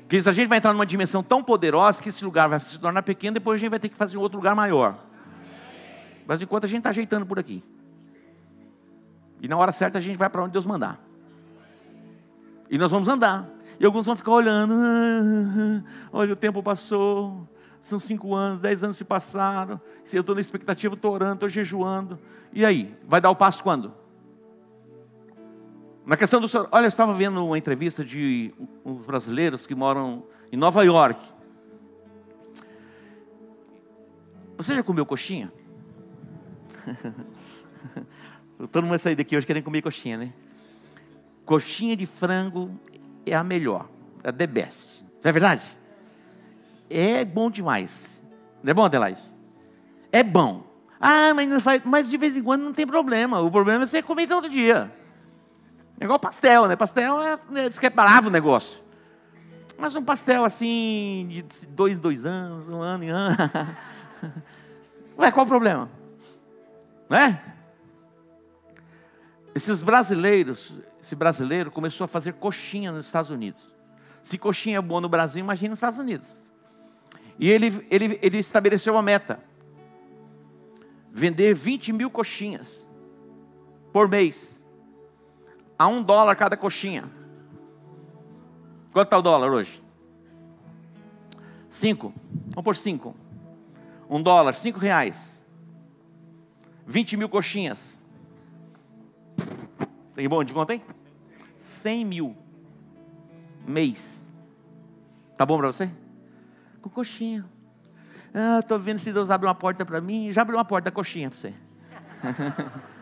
Que 0.09 0.17
a 0.17 0.33
gente 0.33 0.47
vai 0.47 0.59
entrar 0.59 0.73
numa 0.73 0.87
dimensão 0.87 1.23
tão 1.23 1.43
poderosa 1.43 2.03
que 2.03 2.11
esse 2.11 2.25
lugar 2.25 2.49
vai 2.49 2.61
se 2.61 2.79
tornar 2.79 3.03
pequeno, 3.03 3.35
depois 3.35 3.57
a 3.57 3.59
gente 3.59 3.71
vai 3.71 3.81
ter 3.81 3.89
que 3.89 3.97
fazer 3.97 4.17
um 4.17 4.21
outro 4.21 4.39
lugar 4.39 4.55
maior. 4.55 4.97
Mas 6.27 6.41
enquanto 6.41 6.65
a 6.65 6.69
gente 6.69 6.79
está 6.79 6.91
ajeitando 6.91 7.27
por 7.27 7.39
aqui. 7.39 7.65
E 9.41 9.49
na 9.49 9.57
hora 9.57 9.73
certa 9.73 9.99
a 9.99 10.01
gente 10.01 10.17
vai 10.17 10.31
para 10.31 10.43
onde 10.43 10.53
Deus 10.53 10.65
mandar. 10.65 11.02
E 12.73 12.79
nós 12.79 12.91
vamos 12.91 13.07
andar. 13.07 13.47
E 13.79 13.85
alguns 13.85 14.07
vão 14.07 14.17
ficar 14.17 14.31
olhando. 14.31 14.73
Ah, 14.73 15.83
olha, 16.11 16.33
o 16.33 16.37
tempo 16.37 16.63
passou. 16.63 17.47
São 17.83 18.01
cinco 18.01 18.35
anos, 18.35 18.61
dez 18.61 18.83
anos 18.83 18.97
se 18.97 19.05
passaram. 19.05 19.79
Se 20.03 20.17
eu 20.17 20.23
estou 20.23 20.35
na 20.35 20.41
expectativa, 20.41 20.95
estou 20.95 21.13
orando, 21.13 21.35
estou 21.35 21.49
jejuando. 21.51 22.19
E 22.51 22.65
aí? 22.65 22.97
Vai 23.07 23.21
dar 23.21 23.29
o 23.29 23.37
passo 23.37 23.63
quando? 23.63 23.93
Na 26.07 26.17
questão 26.17 26.41
do 26.41 26.49
senhor, 26.49 26.67
olha, 26.73 26.87
eu 26.87 26.89
estava 26.89 27.13
vendo 27.13 27.45
uma 27.45 27.59
entrevista 27.59 28.03
de 28.03 28.55
uns 28.83 29.05
brasileiros 29.05 29.67
que 29.67 29.75
moram 29.75 30.25
em 30.51 30.57
Nova 30.57 30.83
York. 30.83 31.23
Você 34.57 34.75
já 34.75 34.83
comeu 34.83 35.05
coxinha? 35.05 35.53
Todo 38.57 38.83
mundo 38.83 38.91
vai 38.91 38.99
sair 38.99 39.15
daqui 39.15 39.37
hoje 39.37 39.47
querendo 39.47 39.65
comer 39.65 39.83
coxinha, 39.83 40.17
né? 40.17 40.33
Coxinha 41.53 41.95
de 41.95 42.07
frango 42.07 42.71
é 43.27 43.35
a 43.35 43.45
melhor, 43.45 43.87
é 44.25 44.31
a 44.31 44.33
the 44.33 44.47
best. 44.47 45.05
Não 45.23 45.29
é 45.29 45.33
verdade? 45.33 45.63
É 46.89 47.27
bom 47.27 47.51
demais. 47.51 48.25
Não 48.63 48.71
é 48.71 48.73
bom, 48.75 48.87
Adelaide? 48.87 49.21
É 50.11 50.23
bom. 50.23 50.65
Ah, 50.99 51.35
mas, 51.35 51.51
não 51.51 51.61
faz, 51.61 51.83
mas 51.85 52.09
de 52.09 52.17
vez 52.17 52.35
em 52.35 52.43
quando 52.43 52.63
não 52.63 52.73
tem 52.73 52.87
problema. 52.87 53.43
O 53.43 53.51
problema 53.51 53.85
é 53.85 53.87
você 53.87 54.03
comer 54.03 54.27
todo 54.27 54.49
dia. 54.49 54.91
É 56.01 56.05
igual 56.05 56.19
pastel, 56.19 56.67
né? 56.69 56.75
Pastel 56.75 57.21
é, 57.21 57.39
né, 57.51 57.69
diz 57.69 57.79
é 57.83 57.91
bravo 57.91 58.29
o 58.29 58.33
negócio. 58.33 58.83
Mas 59.77 59.95
um 59.95 60.03
pastel 60.03 60.47
assim, 60.47 61.27
de 61.29 61.67
dois, 61.67 61.99
dois 61.99 62.25
anos, 62.25 62.67
um 62.71 62.81
ano 62.81 63.05
em 63.05 63.11
ano. 63.11 63.37
Ué, 65.21 65.31
qual 65.31 65.45
o 65.45 65.49
problema? 65.51 65.91
É? 67.11 67.39
Esses 69.55 69.83
brasileiros, 69.83 70.81
esse 71.01 71.15
brasileiro 71.15 71.71
começou 71.71 72.05
a 72.07 72.09
fazer 72.09 72.35
coxinha 72.35 72.91
nos 72.91 73.07
Estados 73.07 73.31
Unidos. 73.31 73.69
Se 74.23 74.39
coxinha 74.39 74.79
é 74.79 74.81
boa 74.81 75.01
no 75.01 75.09
Brasil, 75.09 75.41
imagina 75.41 75.71
nos 75.71 75.79
Estados 75.79 75.99
Unidos. 75.99 76.35
E 77.39 77.49
ele, 77.49 77.87
ele, 77.91 78.19
ele 78.23 78.39
estabeleceu 78.39 78.95
uma 78.95 79.03
meta: 79.03 79.41
vender 81.11 81.55
20 81.55 81.93
mil 81.93 82.11
coxinhas 82.11 82.91
por 83.93 84.09
mês, 84.09 84.65
a 85.79 85.87
um 85.87 86.03
dólar 86.03 86.35
cada 86.37 86.57
coxinha. 86.57 87.11
Quanto 88.93 89.07
está 89.07 89.19
o 89.19 89.23
dólar 89.23 89.51
hoje? 89.51 89.83
Cinco. 91.69 92.13
Vamos 92.51 92.65
por 92.65 92.77
cinco. 92.77 93.17
Um 94.09 94.23
dólar, 94.23 94.55
cinco 94.55 94.79
reais. 94.79 95.43
20 96.87 97.17
mil 97.17 97.29
coxinhas. 97.29 98.02
Tem 100.15 100.29
bom 100.29 100.45
de 100.45 100.53
conta, 100.53 100.75
hein? 100.75 100.83
100 101.61 102.05
mil. 102.05 102.37
Mês. 103.67 104.27
Tá 105.37 105.47
bom 105.47 105.57
para 105.59 105.69
você? 105.69 105.91
Com 106.81 106.91
coxinha. 106.91 107.45
Ah, 108.35 108.59
estou 108.61 108.79
vendo 108.79 108.99
se 108.99 109.13
Deus 109.13 109.31
abre 109.31 109.47
uma 109.47 109.55
porta 109.55 109.85
para 109.85 110.01
mim. 110.01 110.33
Já 110.33 110.43
abriu 110.43 110.59
uma 110.59 110.65
porta 110.65 110.91
da 110.91 110.95
coxinha 110.95 111.31
para 111.31 111.39
você. 111.39 111.55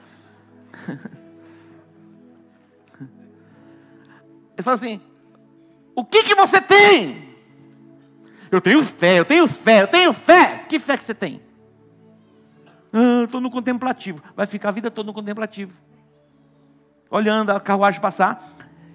Ele 4.56 4.62
fala 4.62 4.74
assim: 4.74 5.00
O 5.94 6.04
que, 6.04 6.22
que 6.22 6.34
você 6.34 6.60
tem? 6.60 7.30
Eu 8.50 8.60
tenho 8.60 8.84
fé, 8.84 9.18
eu 9.18 9.24
tenho 9.24 9.48
fé, 9.48 9.82
eu 9.82 9.88
tenho 9.88 10.12
fé. 10.12 10.64
Que 10.68 10.78
fé 10.78 10.96
que 10.96 11.04
você 11.04 11.14
tem? 11.14 11.40
Ah, 12.92 13.22
estou 13.24 13.40
no 13.40 13.50
contemplativo. 13.50 14.22
Vai 14.36 14.46
ficar 14.46 14.68
a 14.70 14.72
vida 14.72 14.90
toda 14.90 15.06
no 15.06 15.14
contemplativo. 15.14 15.80
Olhando 17.10 17.50
a 17.50 17.60
carruagem 17.60 18.00
passar. 18.00 18.42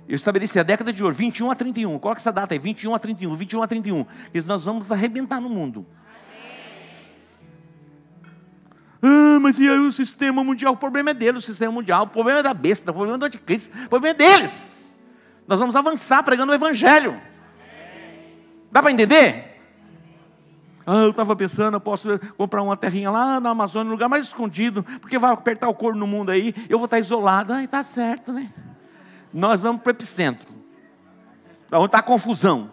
Eu 0.08 0.16
estabeleci 0.16 0.60
a 0.60 0.64
década 0.64 0.94
de 0.94 1.04
ouro, 1.04 1.16
21 1.16 1.52
a 1.52 1.56
31. 1.56 2.00
Coloca 2.00 2.20
essa 2.20 2.32
data 2.32 2.54
aí, 2.54 2.60
21 2.60 2.94
a 2.94 3.00
31, 3.00 3.36
21 3.36 3.62
a 3.62 3.68
31. 3.68 4.06
Diz, 4.32 4.46
nós 4.46 4.64
vamos 4.64 4.92
arrebentar 4.92 5.42
no 5.42 5.50
mundo. 5.50 5.86
Ah, 9.02 9.40
mas 9.40 9.60
e 9.60 9.68
aí 9.68 9.80
o 9.80 9.92
sistema 9.92 10.44
mundial? 10.44 10.74
O 10.74 10.78
problema 10.78 11.12
é 11.12 11.14
deles, 11.14 11.44
o 11.44 11.46
sistema 11.46 11.72
mundial. 11.72 12.04
O 12.04 12.08
problema 12.08 12.40
é 12.40 12.44
da 12.44 12.54
besta, 12.54 12.92
o 12.92 12.94
problema 12.94 13.18
é 13.18 13.20
do 13.20 13.26
anticristo. 13.26 13.76
O 13.86 13.90
problema 13.90 14.16
é 14.16 14.18
deles. 14.18 14.92
Nós 15.48 15.60
vamos 15.60 15.76
avançar 15.76 16.24
pregando 16.24 16.52
o 16.52 16.56
evangelho. 16.56 17.20
Dá 18.72 18.82
para 18.82 18.92
entender? 18.92 19.55
Ah, 20.86 20.98
eu 20.98 21.10
estava 21.10 21.36
pensando, 21.36 21.76
eu 21.76 21.82
posso 21.82 22.20
comprar 22.38 22.62
uma 22.62 22.78
terrinha 22.78 23.10
lá 23.10 23.40
na 23.40 23.50
Amazônia, 23.50 23.86
no 23.86 23.92
lugar 23.92 24.08
mais 24.08 24.28
escondido, 24.28 24.84
porque 25.02 25.18
vai 25.18 25.32
apertar 25.32 25.68
o 25.68 25.74
corno 25.74 26.00
no 26.00 26.08
mundo 26.08 26.30
aí, 26.30 26.54
eu 26.70 26.78
vou 26.78 26.86
estar 26.86 27.00
isolado. 27.00 27.54
Ah, 27.54 27.64
está 27.64 27.82
certo, 27.82 28.32
né? 28.32 28.54
Nós 29.34 29.64
vamos 29.64 29.82
para 29.82 29.90
o 29.90 29.92
epicentro. 29.92 30.54
Onde 31.72 31.86
está 31.88 32.00
a 32.00 32.04
confusão. 32.04 32.72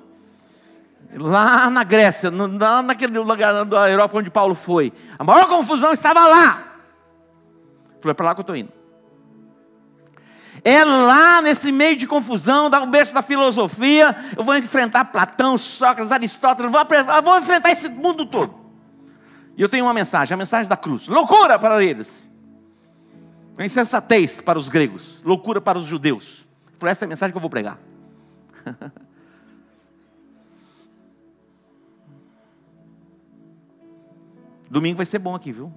Lá 1.15 1.69
na 1.71 1.85
Grécia, 1.85 2.31
no, 2.31 2.49
naquele 2.49 3.19
lugar 3.19 3.65
da 3.65 3.91
Europa 3.91 4.19
onde 4.19 4.31
Paulo 4.31 4.55
foi. 4.55 4.93
A 5.19 5.25
maior 5.25 5.47
confusão 5.47 5.93
estava 5.93 6.27
lá. 6.27 6.65
Falei, 8.01 8.13
é 8.13 8.15
para 8.15 8.27
lá 8.27 8.35
que 8.35 8.41
eu 8.41 8.43
estou 8.43 8.57
indo. 8.57 8.82
É 10.65 10.85
lá 10.85 11.43
nesse 11.43 11.73
meio 11.73 11.97
de 11.97 12.07
confusão, 12.07 12.71
da 12.71 12.87
berço 12.87 13.13
da 13.13 13.21
filosofia, 13.21 14.15
eu 14.37 14.45
vou 14.45 14.57
enfrentar 14.57 15.07
Platão, 15.07 15.59
Sócrates, 15.59 16.13
Aristóteles, 16.13 16.71
vou, 16.71 16.81
vou 17.23 17.39
enfrentar 17.39 17.73
esse 17.73 17.89
mundo 17.89 18.25
todo. 18.25 18.55
E 19.57 19.63
eu 19.63 19.69
tenho 19.69 19.85
uma 19.85 19.95
mensagem, 19.95 20.33
a 20.35 20.39
mensagem 20.39 20.69
da 20.69 20.77
cruz. 20.77 21.09
Loucura 21.09 21.59
para 21.59 21.83
eles. 21.83 22.31
Insensatez 23.59 24.41
para 24.41 24.59
os 24.59 24.69
gregos, 24.69 25.23
loucura 25.25 25.61
para 25.61 25.79
os 25.79 25.85
judeus. 25.85 26.49
Por 26.79 26.89
essa 26.89 27.05
é 27.05 27.07
a 27.07 27.09
mensagem 27.09 27.33
que 27.33 27.37
eu 27.37 27.41
vou 27.41 27.51
pregar. 27.51 27.79
Domingo 34.71 34.97
vai 34.97 35.07
ser 35.07 35.19
bom 35.19 35.35
aqui, 35.35 35.53
viu? 35.53 35.71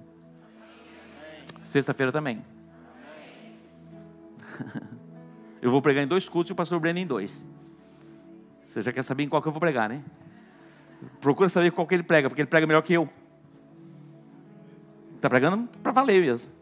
Sexta-feira 1.64 2.10
também. 2.10 2.42
Eu 5.60 5.70
vou 5.70 5.80
pregar 5.80 6.04
em 6.04 6.06
dois 6.06 6.28
cultos 6.28 6.50
e 6.50 6.52
o 6.52 6.56
pastor 6.56 6.78
Breno 6.78 6.98
em 6.98 7.06
dois. 7.06 7.46
Você 8.62 8.82
já 8.82 8.92
quer 8.92 9.02
saber 9.02 9.24
em 9.24 9.28
qual 9.28 9.40
que 9.40 9.48
eu 9.48 9.52
vou 9.52 9.60
pregar, 9.60 9.88
né? 9.88 10.02
Procura 11.20 11.48
saber 11.48 11.70
qual 11.72 11.86
que 11.86 11.94
ele 11.94 12.02
prega, 12.02 12.28
porque 12.28 12.42
ele 12.42 12.48
prega 12.48 12.66
melhor 12.66 12.82
que 12.82 12.92
eu. 12.92 13.08
Está 15.14 15.28
pregando 15.28 15.68
para 15.82 15.92
valer 15.92 16.20
mesmo. 16.20 16.52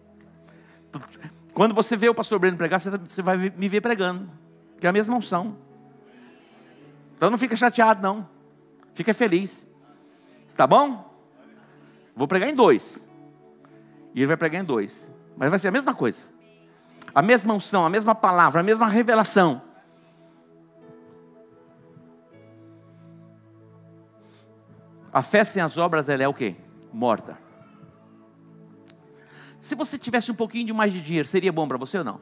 Quando 1.53 1.75
você 1.75 1.97
vê 1.97 2.09
o 2.09 2.15
pastor 2.15 2.39
Breno 2.39 2.57
pregar, 2.57 2.81
você 2.81 3.23
vai 3.23 3.37
me 3.37 3.69
ver 3.69 3.81
pregando. 3.81 4.31
Que 4.81 4.87
é 4.87 4.91
a 4.91 4.93
mesma 4.93 5.17
unção. 5.17 5.57
Então 7.17 7.31
não 7.31 7.39
fica 7.39 7.57
chateado, 7.57 8.03
não. 8.03 8.29
Fica 8.95 9.15
feliz. 9.15 9.69
Tá 10.57 10.67
bom? 10.67 11.13
Vou 12.15 12.29
pregar 12.29 12.49
em 12.49 12.55
dois. 12.55 13.05
E 14.15 14.21
ele 14.21 14.27
vai 14.27 14.37
pregar 14.37 14.63
em 14.63 14.65
dois. 14.65 15.13
Mas 15.37 15.51
vai 15.51 15.59
ser 15.59 15.69
a 15.69 15.73
mesma 15.73 15.95
coisa 15.95 16.34
a 17.15 17.23
mesma 17.23 17.55
unção, 17.55 17.87
a 17.87 17.91
mesma 17.91 18.15
palavra, 18.15 18.61
a 18.61 18.65
mesma 18.65 18.89
revelação. 18.89 19.63
A 25.13 25.23
fé 25.23 25.45
sem 25.45 25.63
as 25.63 25.79
obras, 25.79 26.09
ela 26.09 26.25
é 26.25 26.29
o 26.29 26.35
quê? 26.35 26.57
Morta. 26.93 27.39
Se 29.61 29.77
você 29.77 29.97
tivesse 29.97 30.33
um 30.33 30.35
pouquinho 30.35 30.67
de 30.67 30.73
mais 30.73 30.93
de 30.93 31.01
dinheiro, 31.01 31.29
seria 31.29 31.53
bom 31.53 31.69
para 31.69 31.79
você 31.79 31.99
ou 31.99 32.05
não? 32.05 32.21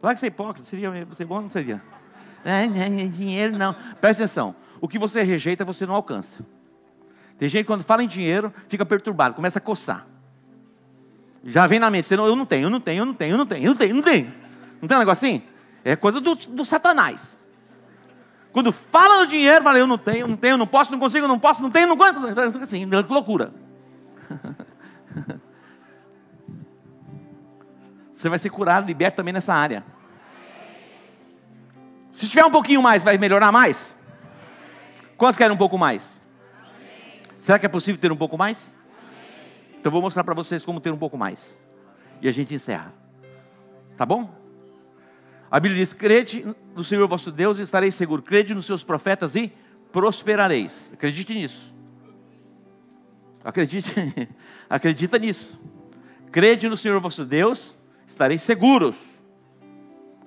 Vai 0.00 0.14
que 0.14 0.20
você 0.20 0.26
é 0.26 0.28
hipócrita, 0.28 0.66
seria, 0.66 0.90
seria 1.12 1.26
bom 1.26 1.36
ou 1.36 1.42
não 1.42 1.50
seria? 1.50 1.82
É, 2.44 2.64
é, 2.64 3.06
dinheiro 3.08 3.56
não. 3.58 3.74
Presta 4.00 4.22
atenção, 4.24 4.56
o 4.80 4.88
que 4.88 4.98
você 4.98 5.22
rejeita, 5.22 5.64
você 5.64 5.84
não 5.84 5.94
alcança. 5.94 6.44
Tem 7.36 7.48
gente 7.48 7.64
que 7.64 7.66
quando 7.66 7.84
fala 7.84 8.02
em 8.02 8.08
dinheiro, 8.08 8.52
fica 8.66 8.84
perturbado, 8.86 9.34
começa 9.34 9.58
a 9.58 9.62
coçar. 9.62 10.06
Já 11.44 11.66
vem 11.66 11.78
na 11.78 11.90
mente, 11.90 12.12
eu 12.12 12.36
não 12.36 12.44
tenho, 12.46 12.66
eu 12.66 12.70
não 12.70 12.80
tenho, 12.80 13.00
eu 13.00 13.06
não 13.06 13.14
tenho, 13.14 13.32
eu 13.32 13.38
não 13.38 13.46
tenho, 13.46 13.64
eu 13.64 13.68
não 13.68 13.76
tenho, 13.76 13.90
eu 13.90 13.94
não 13.94 14.02
tenho. 14.02 14.34
Não 14.80 14.88
tem 14.88 14.96
um 14.96 15.00
negócio 15.00 15.26
assim? 15.26 15.42
É 15.84 15.96
coisa 15.96 16.20
do, 16.20 16.34
do 16.34 16.64
satanás. 16.64 17.38
Quando 18.52 18.72
fala 18.72 19.20
no 19.20 19.26
dinheiro, 19.26 19.62
fala, 19.62 19.78
eu 19.78 19.86
não 19.86 19.98
tenho, 19.98 20.20
eu 20.20 20.28
não 20.28 20.36
tenho, 20.36 20.54
eu 20.54 20.58
não 20.58 20.66
posso, 20.66 20.90
não 20.90 20.98
consigo, 20.98 21.24
eu 21.24 21.28
não 21.28 21.38
posso, 21.38 21.62
não 21.62 21.70
tenho, 21.70 21.86
não 21.86 21.94
aguento. 21.94 22.18
Assim, 22.60 22.88
que 22.88 23.12
loucura. 23.12 23.52
Você 28.12 28.28
vai 28.28 28.38
ser 28.38 28.50
curado, 28.50 28.86
liberto 28.86 29.16
também 29.18 29.32
nessa 29.32 29.54
área. 29.54 29.84
Se 32.10 32.26
tiver 32.26 32.44
um 32.44 32.50
pouquinho 32.50 32.82
mais, 32.82 33.04
vai 33.04 33.16
melhorar 33.16 33.52
mais? 33.52 33.96
Quantos 35.16 35.36
querem 35.36 35.54
um 35.54 35.58
pouco 35.58 35.78
mais? 35.78 36.20
Será 37.38 37.60
que 37.60 37.66
é 37.66 37.68
possível 37.68 38.00
ter 38.00 38.10
um 38.10 38.16
pouco 38.16 38.36
mais? 38.36 38.74
Então 39.78 39.92
vou 39.92 40.02
mostrar 40.02 40.24
para 40.24 40.34
vocês 40.34 40.64
como 40.64 40.80
ter 40.80 40.90
um 40.90 40.98
pouco 40.98 41.16
mais. 41.16 41.58
E 42.20 42.28
a 42.28 42.32
gente 42.32 42.54
encerra. 42.54 42.92
Tá 43.96 44.04
bom? 44.04 44.30
A 45.50 45.58
Bíblia 45.58 45.80
diz: 45.80 45.92
crede 45.92 46.44
no 46.74 46.84
Senhor 46.84 47.06
vosso 47.08 47.30
Deus 47.30 47.58
e 47.58 47.62
estareis 47.62 47.94
seguro. 47.94 48.22
Crede 48.22 48.54
nos 48.54 48.66
seus 48.66 48.84
profetas 48.84 49.34
e 49.34 49.52
prosperareis. 49.92 50.90
Acredite 50.92 51.34
nisso. 51.34 51.74
Acredite, 53.44 53.94
acredita 54.68 55.18
nisso. 55.18 55.58
Crede 56.30 56.68
no 56.68 56.76
Senhor 56.76 57.00
vosso 57.00 57.24
Deus, 57.24 57.76
estareis 58.06 58.42
seguros. 58.42 58.96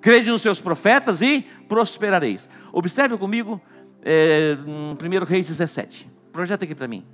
Crede 0.02 0.32
nos 0.32 0.42
seus 0.42 0.60
profetas 0.60 1.22
e 1.22 1.44
prosperareis. 1.68 2.50
Observe 2.74 3.18
comigo 3.18 3.62
é, 4.04 4.58
1 4.66 5.24
Reis 5.26 5.48
17. 5.48 6.10
Projeta 6.32 6.66
aqui 6.66 6.74
para 6.74 6.88
mim. 6.88 7.06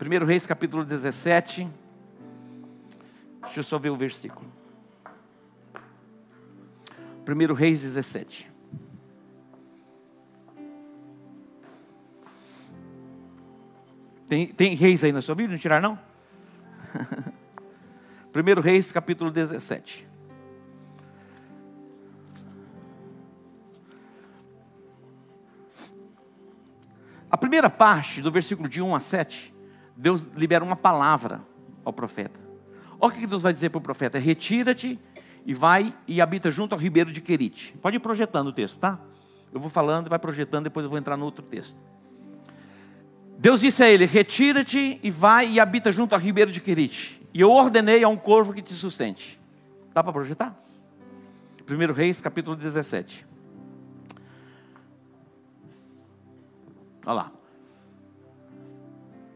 1 0.00 0.24
Reis 0.24 0.46
capítulo 0.46 0.84
17. 0.84 1.68
Deixa 3.42 3.58
eu 3.58 3.64
só 3.64 3.78
ver 3.78 3.90
o 3.90 3.96
versículo. 3.96 4.48
1 7.26 7.52
Reis 7.52 7.82
17. 7.82 8.48
Tem, 14.28 14.46
tem 14.46 14.74
reis 14.74 15.02
aí 15.02 15.10
na 15.10 15.22
sua 15.22 15.34
Bíblia? 15.34 15.56
Não 15.56 15.60
tirar, 15.60 15.80
não? 15.82 15.98
1 18.32 18.60
Reis, 18.60 18.92
capítulo 18.92 19.30
17. 19.30 20.06
A 27.30 27.36
primeira 27.36 27.68
parte, 27.68 28.22
do 28.22 28.30
versículo 28.30 28.68
de 28.68 28.80
1 28.80 28.94
a 28.94 29.00
7, 29.00 29.57
Deus 29.98 30.22
libera 30.36 30.64
uma 30.64 30.76
palavra 30.76 31.40
ao 31.84 31.92
profeta. 31.92 32.38
Olha 33.00 33.12
o 33.12 33.16
que 33.16 33.26
Deus 33.26 33.42
vai 33.42 33.52
dizer 33.52 33.70
para 33.70 33.78
o 33.78 33.82
profeta: 33.82 34.16
retira-te 34.16 34.96
e 35.44 35.52
vai 35.52 35.92
e 36.06 36.20
habita 36.20 36.52
junto 36.52 36.72
ao 36.72 36.78
ribeiro 36.78 37.10
de 37.10 37.20
Querite. 37.20 37.76
Pode 37.82 37.96
ir 37.96 38.00
projetando 38.00 38.46
o 38.46 38.52
texto, 38.52 38.78
tá? 38.78 39.00
Eu 39.52 39.58
vou 39.58 39.68
falando 39.68 40.06
e 40.06 40.08
vai 40.08 40.18
projetando, 40.18 40.64
depois 40.64 40.84
eu 40.84 40.90
vou 40.90 40.98
entrar 40.98 41.16
no 41.16 41.24
outro 41.24 41.44
texto. 41.44 41.76
Deus 43.38 43.60
disse 43.60 43.82
a 43.82 43.90
ele: 43.90 44.06
Retira-te 44.06 45.00
e 45.02 45.10
vai 45.10 45.50
e 45.50 45.58
habita 45.58 45.90
junto 45.90 46.14
ao 46.14 46.20
ribeiro 46.20 46.52
de 46.52 46.60
Querite. 46.60 47.20
E 47.34 47.40
eu 47.40 47.50
ordenei 47.50 48.04
a 48.04 48.08
um 48.08 48.16
corvo 48.16 48.52
que 48.52 48.62
te 48.62 48.74
sustente. 48.74 49.40
Dá 49.92 50.02
para 50.02 50.12
projetar? 50.12 50.56
1 51.68 51.92
Reis, 51.92 52.20
capítulo 52.20 52.54
17. 52.54 53.26
Olha 57.04 57.14
lá. 57.14 57.37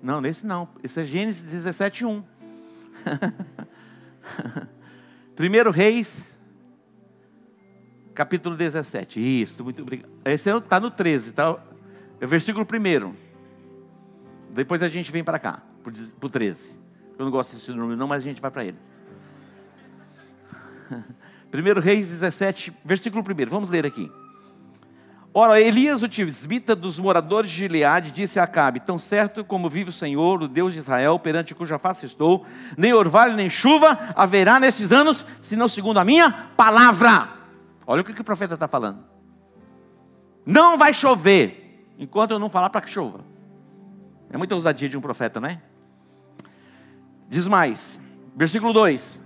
Não, 0.03 0.21
nesse 0.21 0.45
não. 0.45 0.69
Esse 0.83 1.01
é 1.01 1.05
Gênesis 1.05 1.51
17, 1.51 2.05
1. 2.05 2.25
Primeiro 5.37 5.71
Reis, 5.71 6.37
capítulo 8.13 8.57
17. 8.57 9.43
Isso, 9.43 9.63
muito 9.63 9.81
obrigado. 9.81 10.11
Esse 10.25 10.51
está 10.51 10.81
no 10.81 10.91
13, 10.91 11.33
tá? 11.33 11.57
É 12.21 12.25
o 12.25 12.29
versículo 12.29 12.67
primeiro. 12.67 13.17
Depois 14.51 14.83
a 14.83 14.89
gente 14.89 15.11
vem 15.13 15.23
para 15.23 15.39
cá, 15.39 15.63
para 15.83 16.27
o 16.27 16.29
13. 16.29 16.77
Eu 17.19 17.25
não 17.25 17.33
gosto 17.33 17.55
desse 17.55 17.71
número, 17.71 17.97
não, 17.97 18.09
mas 18.09 18.23
a 18.23 18.27
gente 18.27 18.41
vai 18.41 18.51
para 18.51 18.65
ele. 18.65 18.79
1 21.55 21.81
Reis 21.81 22.09
17, 22.09 22.73
versículo 22.85 23.23
1. 23.23 23.49
Vamos 23.49 23.71
ler 23.71 23.87
aqui. 23.87 24.11
Ora, 25.35 25.59
Elias, 25.59 26.03
o 26.03 26.09
tisbita 26.09 26.77
dos 26.77 26.99
moradores 26.99 27.51
de 27.51 27.57
Gileade, 27.57 28.11
disse 28.11 28.39
a 28.39 28.43
Acabe: 28.43 28.81
Tão 28.81 28.99
certo 28.99 29.43
como 29.43 29.71
vive 29.71 29.89
o 29.89 29.93
Senhor, 29.93 30.43
o 30.43 30.49
Deus 30.49 30.75
de 30.75 30.79
Israel, 30.79 31.19
perante 31.19 31.55
cuja 31.55 31.79
face 31.79 32.05
estou, 32.05 32.45
nem 32.77 32.93
orvalho 32.93 33.35
nem 33.35 33.49
chuva 33.49 33.99
haverá 34.15 34.61
nestes 34.61 34.93
anos, 34.93 35.27
senão 35.41 35.71
segundo 35.71 35.99
a 35.99 36.05
minha 36.05 36.31
palavra. 36.55 37.31
Olha 37.87 38.03
o 38.03 38.05
que, 38.05 38.13
que 38.13 38.21
o 38.21 38.25
profeta 38.25 38.55
está 38.55 38.69
falando. 38.69 39.03
Não 40.45 40.77
vai 40.77 40.93
chover, 40.93 41.87
enquanto 41.99 42.33
eu 42.33 42.39
não 42.39 42.51
falar 42.51 42.69
para 42.69 42.83
que 42.83 42.91
chova. 42.91 43.25
É 44.31 44.37
muita 44.37 44.55
ousadia 44.55 44.89
de 44.89 44.99
um 44.99 45.01
profeta, 45.01 45.41
né? 45.41 45.63
Diz 47.27 47.49
mais, 47.49 47.99
versículo 48.37 48.75
2: 48.75 49.23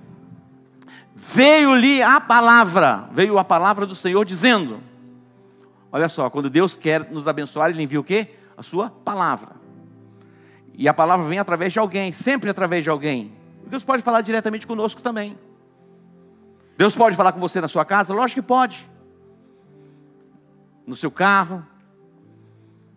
Veio-lhe 1.17 2.01
a 2.01 2.21
palavra, 2.21 3.09
veio 3.13 3.39
a 3.39 3.45
palavra 3.45 3.85
do 3.85 3.97
Senhor 3.97 4.25
dizendo: 4.25 4.81
Olha 5.97 6.11
só, 6.11 6.29
quando 6.29 6.51
Deus 6.51 6.77
quer 6.77 7.11
nos 7.11 7.27
abençoar, 7.27 7.71
Ele 7.71 7.83
envia 7.83 7.99
o 7.99 8.05
quê? 8.05 8.29
A 8.55 8.63
sua 8.63 8.91
palavra. 8.91 9.57
E 10.75 10.87
a 10.87 10.93
palavra 10.93 11.27
vem 11.27 11.39
através 11.39 11.73
de 11.73 11.79
alguém, 11.79 12.13
sempre 12.13 12.51
através 12.51 12.85
de 12.85 12.91
alguém. 12.91 13.33
Deus 13.65 13.83
pode 13.83 14.03
falar 14.03 14.21
diretamente 14.21 14.67
conosco 14.67 15.01
também. 15.01 15.39
Deus 16.77 16.95
pode 16.95 17.17
falar 17.17 17.33
com 17.33 17.41
você 17.41 17.63
na 17.63 17.67
sua 17.67 17.83
casa? 17.83 18.13
Lógico 18.13 18.43
que 18.43 18.47
pode. 18.47 18.87
No 20.87 20.95
seu 20.95 21.11
carro. 21.11 21.67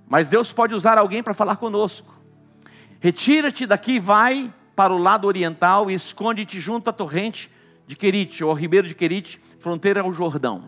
Mas 0.06 0.28
Deus 0.28 0.52
pode 0.52 0.76
usar 0.76 0.98
alguém 0.98 1.24
para 1.24 1.34
falar 1.34 1.56
conosco. 1.56 2.14
Retira-te 3.00 3.66
daqui, 3.66 3.98
vai 3.98 4.54
para 4.76 4.94
o 4.94 4.98
lado 4.98 5.26
oriental 5.26 5.90
e 5.90 5.94
esconde-te 5.94 6.60
junto 6.60 6.90
à 6.90 6.92
torrente 6.92 7.50
de 7.88 7.96
Querite, 7.96 8.44
ou 8.44 8.50
ao 8.50 8.58
ribeiro 8.58 8.90
de 8.90 8.94
Querite, 8.94 9.40
fronteira 9.58 10.02
ao 10.02 10.12
Jordão. 10.12 10.68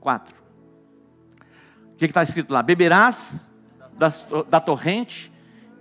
4 0.00 0.41
que 1.96 2.04
está 2.04 2.22
escrito 2.22 2.52
lá? 2.52 2.62
Beberás 2.62 3.40
da, 3.92 4.08
da 4.48 4.60
torrente, 4.60 5.32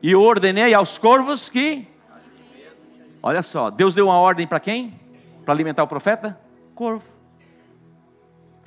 e 0.02 0.16
ordenei 0.16 0.74
aos 0.74 0.98
corvos 0.98 1.50
que. 1.50 1.88
Olha 3.22 3.44
só, 3.44 3.70
Deus 3.70 3.94
deu 3.94 4.08
uma 4.08 4.18
ordem 4.18 4.48
para 4.48 4.60
quem? 4.60 5.00
Para 5.46 5.54
alimentar 5.54 5.84
o 5.84 5.88
profeta? 5.88 6.40
Corvo. 6.74 7.08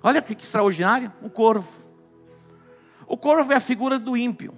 Olha 0.02 0.22
que, 0.22 0.32
extraordinário, 0.34 1.12
um 1.22 1.28
corvo. 1.28 1.92
O 3.06 3.16
corvo 3.16 3.52
é 3.52 3.56
a 3.56 3.60
figura 3.60 3.98
do 3.98 4.16
ímpio. 4.16 4.54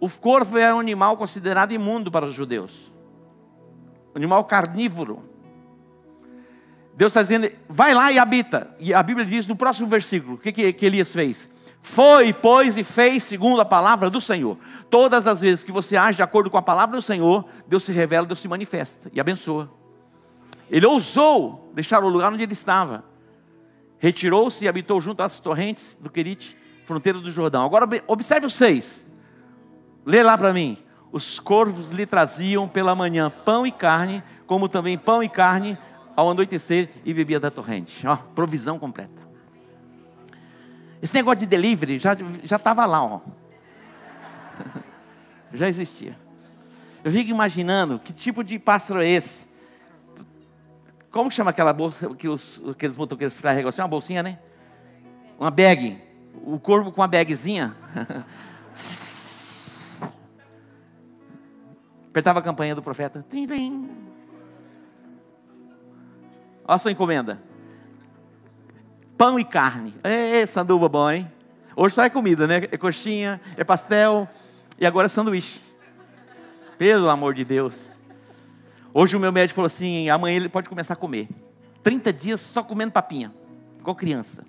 O 0.00 0.08
corvo 0.08 0.58
é 0.58 0.72
um 0.74 0.80
animal 0.80 1.16
considerado 1.16 1.72
imundo 1.72 2.10
para 2.10 2.26
os 2.26 2.34
judeus. 2.34 2.92
Um 4.14 4.18
animal 4.18 4.44
carnívoro. 4.44 5.22
Deus 6.94 7.10
está 7.10 7.22
dizendo, 7.22 7.50
vai 7.68 7.94
lá 7.94 8.12
e 8.12 8.18
habita. 8.18 8.70
E 8.78 8.92
a 8.92 9.02
Bíblia 9.02 9.24
diz 9.24 9.46
no 9.46 9.56
próximo 9.56 9.86
versículo, 9.88 10.34
o 10.34 10.38
que, 10.38 10.52
que, 10.52 10.72
que 10.72 10.86
Elias 10.86 11.12
fez? 11.12 11.48
Foi, 11.82 12.32
pois, 12.32 12.76
e 12.76 12.84
fez 12.84 13.24
segundo 13.24 13.60
a 13.60 13.64
palavra 13.64 14.08
do 14.08 14.20
Senhor. 14.20 14.56
Todas 14.88 15.26
as 15.26 15.40
vezes 15.40 15.64
que 15.64 15.72
você 15.72 15.96
age 15.96 16.16
de 16.16 16.22
acordo 16.22 16.48
com 16.48 16.56
a 16.56 16.62
palavra 16.62 16.96
do 16.96 17.02
Senhor, 17.02 17.44
Deus 17.66 17.82
se 17.82 17.92
revela, 17.92 18.26
Deus 18.26 18.38
se 18.38 18.46
manifesta 18.46 19.10
e 19.12 19.20
abençoa. 19.20 19.70
Ele 20.70 20.86
ousou 20.86 21.70
deixar 21.74 22.04
o 22.04 22.08
lugar 22.08 22.32
onde 22.32 22.42
ele 22.42 22.52
estava. 22.52 23.04
Retirou-se 23.98 24.64
e 24.64 24.68
habitou 24.68 25.00
junto 25.00 25.22
às 25.22 25.40
torrentes 25.40 25.98
do 26.00 26.08
Querite, 26.08 26.56
fronteira 26.84 27.18
do 27.18 27.30
Jordão. 27.30 27.64
Agora 27.64 27.88
observe 28.06 28.46
os 28.46 28.54
seis. 28.54 29.08
Lê 30.04 30.22
lá 30.22 30.36
para 30.36 30.52
mim. 30.52 30.78
Os 31.10 31.38
corvos 31.38 31.90
lhe 31.90 32.06
traziam 32.06 32.66
pela 32.66 32.94
manhã 32.94 33.30
pão 33.44 33.66
e 33.66 33.72
carne, 33.72 34.22
como 34.46 34.68
também 34.68 34.96
pão 34.96 35.22
e 35.22 35.28
carne 35.28 35.76
ao 36.16 36.30
anoitecer, 36.30 36.90
e 37.04 37.12
bebia 37.14 37.40
da 37.40 37.50
torrente. 37.50 38.06
Ó, 38.06 38.16
provisão 38.16 38.78
completa. 38.78 39.22
Esse 41.00 41.14
negócio 41.14 41.40
de 41.40 41.46
delivery 41.46 41.98
já 41.98 42.16
estava 42.44 42.86
lá, 42.86 43.04
ó. 43.04 43.20
já 45.52 45.68
existia. 45.68 46.16
Eu 47.02 47.10
fico 47.10 47.30
imaginando 47.30 47.98
que 47.98 48.12
tipo 48.12 48.44
de 48.44 48.58
pássaro 48.58 49.02
é 49.02 49.08
esse. 49.08 49.46
Como 51.10 51.30
chama 51.30 51.50
aquela 51.50 51.72
bolsa 51.72 52.14
que 52.14 52.28
os, 52.28 52.62
aqueles 52.70 52.96
motoqueiros 52.96 53.38
carregam 53.40 53.68
assim? 53.68 53.82
Uma 53.82 53.88
bolsinha, 53.88 54.22
né? 54.22 54.38
Uma 55.38 55.50
bag. 55.50 56.00
O 56.44 56.58
corvo 56.58 56.92
com 56.92 57.00
uma 57.00 57.08
bagzinha. 57.08 57.76
Apertava 62.08 62.38
a 62.38 62.42
campanha 62.42 62.74
do 62.74 62.82
profeta. 62.82 63.24
Olha 66.64 66.76
a 66.76 66.78
sua 66.78 66.92
encomenda 66.92 67.52
pão 69.22 69.38
e 69.38 69.44
carne. 69.44 69.94
É, 70.02 70.44
sanduba 70.46 70.88
bom, 70.88 71.08
hein? 71.08 71.30
Hoje 71.76 71.94
só 71.94 72.02
é 72.02 72.10
comida, 72.10 72.44
né? 72.44 72.56
É 72.72 72.76
coxinha, 72.76 73.40
é 73.56 73.62
pastel 73.62 74.28
e 74.80 74.84
agora 74.84 75.06
é 75.06 75.08
sanduíche. 75.08 75.60
Pelo 76.76 77.08
amor 77.08 77.32
de 77.32 77.44
Deus. 77.44 77.88
Hoje 78.92 79.16
o 79.16 79.20
meu 79.20 79.30
médico 79.30 79.54
falou 79.54 79.66
assim: 79.66 80.10
amanhã 80.10 80.34
ele 80.34 80.48
pode 80.48 80.68
começar 80.68 80.94
a 80.94 80.96
comer. 80.96 81.28
30 81.84 82.12
dias 82.12 82.40
só 82.40 82.64
comendo 82.64 82.90
papinha, 82.90 83.32
igual 83.78 83.94
criança. 83.94 84.44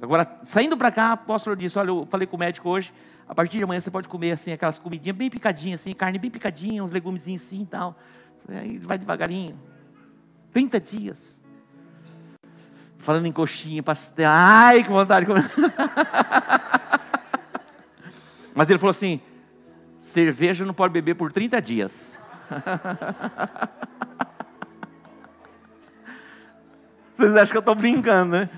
Agora, 0.00 0.40
saindo 0.44 0.74
para 0.74 0.90
cá, 0.90 1.10
o 1.10 1.12
apóstolo 1.12 1.54
disse: 1.54 1.78
Olha, 1.78 1.90
eu 1.90 2.06
falei 2.06 2.26
com 2.26 2.36
o 2.36 2.40
médico 2.40 2.70
hoje, 2.70 2.90
a 3.28 3.34
partir 3.34 3.58
de 3.58 3.64
amanhã 3.64 3.80
você 3.80 3.90
pode 3.90 4.08
comer 4.08 4.32
assim, 4.32 4.50
aquelas 4.50 4.78
comidinhas 4.78 5.14
bem 5.14 5.28
picadinhas, 5.28 5.82
assim, 5.82 5.92
carne 5.92 6.18
bem 6.18 6.30
picadinha, 6.30 6.82
uns 6.82 6.90
legumezinhos 6.90 7.42
assim 7.42 7.60
e 7.60 7.66
tal. 7.66 7.98
Aí 8.48 8.78
vai 8.78 8.96
devagarinho. 8.96 9.58
30 10.52 10.80
dias. 10.80 11.42
Falando 12.98 13.26
em 13.26 13.32
coxinha, 13.32 13.82
pastel. 13.82 14.28
Ai, 14.30 14.82
que 14.82 14.90
vontade. 14.90 15.26
Mas 18.54 18.68
ele 18.68 18.78
falou 18.78 18.90
assim: 18.90 19.20
cerveja 19.98 20.64
não 20.64 20.74
pode 20.74 20.92
beber 20.92 21.14
por 21.14 21.32
30 21.32 21.62
dias. 21.62 22.16
Vocês 27.14 27.34
acham 27.34 27.50
que 27.50 27.56
eu 27.56 27.60
estou 27.60 27.74
brincando, 27.74 28.32
né? 28.32 28.48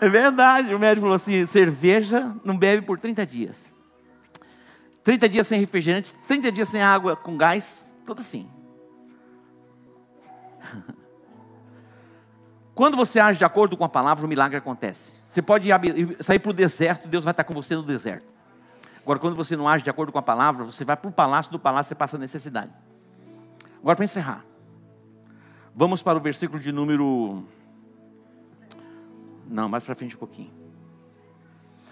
É 0.00 0.08
verdade. 0.08 0.74
O 0.74 0.78
médico 0.78 1.02
falou 1.02 1.16
assim: 1.16 1.44
cerveja 1.46 2.34
não 2.44 2.56
bebe 2.56 2.86
por 2.86 2.98
30 2.98 3.26
dias. 3.26 3.70
30 5.02 5.28
dias 5.28 5.46
sem 5.46 5.58
refrigerante, 5.58 6.14
30 6.28 6.52
dias 6.52 6.68
sem 6.68 6.82
água 6.82 7.16
com 7.16 7.36
gás, 7.36 7.94
tudo 8.04 8.20
assim. 8.20 8.48
Quando 12.80 12.96
você 12.96 13.20
age 13.20 13.38
de 13.38 13.44
acordo 13.44 13.76
com 13.76 13.84
a 13.84 13.90
palavra, 13.90 14.24
o 14.24 14.28
milagre 14.28 14.56
acontece. 14.56 15.12
Você 15.28 15.42
pode 15.42 15.68
sair 16.20 16.38
para 16.38 16.48
o 16.48 16.52
deserto, 16.54 17.08
Deus 17.08 17.22
vai 17.22 17.32
estar 17.32 17.44
com 17.44 17.52
você 17.52 17.76
no 17.76 17.82
deserto. 17.82 18.24
Agora, 19.02 19.18
quando 19.18 19.36
você 19.36 19.54
não 19.54 19.68
age 19.68 19.84
de 19.84 19.90
acordo 19.90 20.10
com 20.10 20.18
a 20.18 20.22
palavra, 20.22 20.64
você 20.64 20.82
vai 20.82 20.96
para 20.96 21.10
o 21.10 21.12
palácio, 21.12 21.52
do 21.52 21.58
palácio 21.58 21.90
você 21.90 21.94
passa 21.94 22.16
necessidade. 22.16 22.72
Agora, 23.82 23.96
para 23.96 24.04
encerrar, 24.06 24.46
vamos 25.76 26.02
para 26.02 26.16
o 26.16 26.22
versículo 26.22 26.58
de 26.58 26.72
número. 26.72 27.44
Não, 29.46 29.68
mais 29.68 29.84
para 29.84 29.94
frente 29.94 30.16
um 30.16 30.18
pouquinho. 30.18 30.50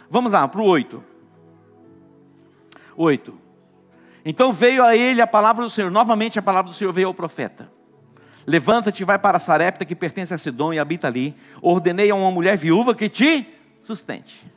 Vamos 0.08 0.32
lá, 0.32 0.48
para 0.48 0.62
o 0.62 0.64
8. 0.64 1.04
8. 2.96 3.38
Então 4.24 4.54
veio 4.54 4.82
a 4.82 4.96
ele 4.96 5.20
a 5.20 5.26
palavra 5.26 5.62
do 5.66 5.70
Senhor. 5.70 5.90
Novamente 5.90 6.38
a 6.38 6.42
palavra 6.42 6.70
do 6.70 6.74
Senhor 6.74 6.94
veio 6.94 7.08
ao 7.08 7.14
profeta. 7.14 7.76
Levanta-te 8.48 9.02
e 9.02 9.04
vai 9.04 9.18
para 9.18 9.38
Sarepta, 9.38 9.84
que 9.84 9.94
pertence 9.94 10.32
a 10.32 10.38
Sidom 10.38 10.72
e 10.72 10.78
habita 10.78 11.06
ali. 11.06 11.36
Ordenei 11.60 12.10
a 12.10 12.14
uma 12.14 12.30
mulher 12.30 12.56
viúva 12.56 12.94
que 12.94 13.06
te 13.06 13.46
sustente. 13.78 14.50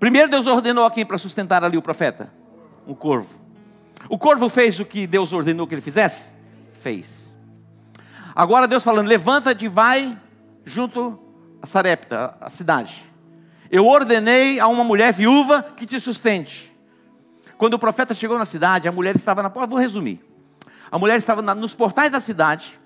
Primeiro 0.00 0.30
Deus 0.30 0.46
ordenou 0.46 0.86
a 0.86 0.90
quem 0.90 1.04
para 1.04 1.18
sustentar 1.18 1.62
ali 1.62 1.76
o 1.76 1.82
profeta? 1.82 2.32
Um 2.86 2.94
corvo. 2.94 3.38
O 4.08 4.16
corvo 4.16 4.48
fez 4.48 4.80
o 4.80 4.86
que 4.86 5.06
Deus 5.06 5.30
ordenou 5.34 5.66
que 5.66 5.74
ele 5.74 5.82
fizesse? 5.82 6.32
Fez. 6.80 7.36
Agora 8.34 8.66
Deus 8.66 8.82
falando: 8.82 9.08
levanta-te 9.08 9.66
e 9.66 9.68
vai 9.68 10.18
junto 10.64 11.20
a 11.60 11.66
Sarepta, 11.66 12.34
a 12.40 12.48
cidade. 12.48 13.04
Eu 13.70 13.86
ordenei 13.86 14.58
a 14.58 14.66
uma 14.68 14.84
mulher 14.84 15.12
viúva 15.12 15.62
que 15.76 15.84
te 15.84 16.00
sustente. 16.00 16.74
Quando 17.58 17.74
o 17.74 17.78
profeta 17.78 18.14
chegou 18.14 18.38
na 18.38 18.46
cidade, 18.46 18.88
a 18.88 18.92
mulher 18.92 19.14
estava 19.16 19.42
na 19.42 19.50
porta. 19.50 19.68
Vou 19.68 19.78
resumir. 19.78 20.24
A 20.90 20.98
mulher 20.98 21.18
estava 21.18 21.42
nos 21.54 21.74
portais 21.74 22.10
da 22.10 22.20
cidade, 22.20 22.80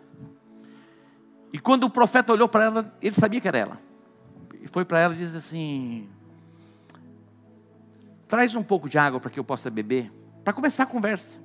e 1.57 1.59
quando 1.59 1.85
o 1.85 1.91
profeta 1.91 2.35
olhou 2.35 2.47
para 2.47 2.65
ela, 2.65 2.85
ele 3.01 3.15
sabia 3.15 3.41
que 3.41 3.49
era 3.49 3.57
ela. 3.57 3.79
E 4.61 4.69
foi 4.69 4.85
para 4.85 5.01
ela 5.01 5.15
e 5.15 5.17
disse 5.17 5.35
assim: 5.35 6.07
traz 8.29 8.55
um 8.55 8.63
pouco 8.63 8.91
de 8.91 8.99
água 8.99 9.19
para 9.19 9.31
que 9.31 9.41
eu 9.41 9.45
possa 9.45 9.71
beber, 9.71 10.13
para 10.45 10.53
começar 10.53 10.83
a 10.83 10.87
conversa. 10.87 11.41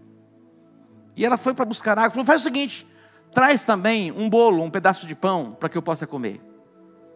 E 1.15 1.25
ela 1.25 1.37
foi 1.37 1.53
para 1.53 1.63
buscar 1.63 1.97
água, 1.97 2.09
falou: 2.09 2.25
faz 2.25 2.41
o 2.41 2.43
seguinte, 2.43 2.85
traz 3.33 3.63
também 3.63 4.11
um 4.11 4.29
bolo, 4.29 4.61
um 4.61 4.69
pedaço 4.69 5.07
de 5.07 5.15
pão, 5.15 5.55
para 5.57 5.69
que 5.69 5.77
eu 5.77 5.81
possa 5.81 6.05
comer. 6.05 6.41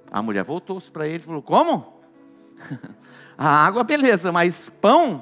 A 0.10 0.22
mulher 0.22 0.46
voltou-se 0.46 0.89
para 0.89 1.06
ele 1.06 1.18
e 1.18 1.20
falou: 1.20 1.41
como? 1.41 2.00
a 3.38 3.50
água, 3.50 3.84
beleza, 3.84 4.32
mas 4.32 4.70
pão? 4.70 5.22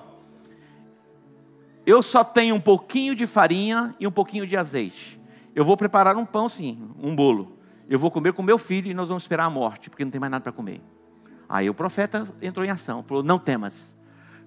Eu 1.88 2.04
só 2.04 2.24
tenho 2.24 2.54
um 2.54 2.62
pouquinho 2.62 3.16
de 3.16 3.26
farinha 3.26 3.96
e 4.00 4.06
um 4.06 4.12
pouquinho 4.12 4.46
de 4.46 4.56
azeite. 4.56 5.20
Eu 5.56 5.66
vou 5.66 5.76
preparar 5.76 6.16
um 6.16 6.24
pão, 6.24 6.48
sim, 6.48 6.88
um 7.02 7.16
bolo. 7.16 7.63
Eu 7.90 8.00
vou 8.00 8.10
comer 8.10 8.34
com 8.34 8.42
meu 8.42 8.58
filho 8.58 8.90
e 8.90 8.94
nós 8.94 9.10
vamos 9.10 9.24
esperar 9.24 9.46
a 9.46 9.50
morte, 9.50 9.90
porque 9.90 10.04
não 10.04 10.12
tem 10.12 10.20
mais 10.20 10.32
nada 10.32 10.44
para 10.44 10.52
comer. 10.52 10.82
Aí 11.48 11.70
o 11.70 11.74
profeta 11.74 12.28
entrou 12.42 12.66
em 12.66 12.70
ação, 12.70 13.04
falou: 13.04 13.24
Não 13.24 13.38
temas, 13.38 13.96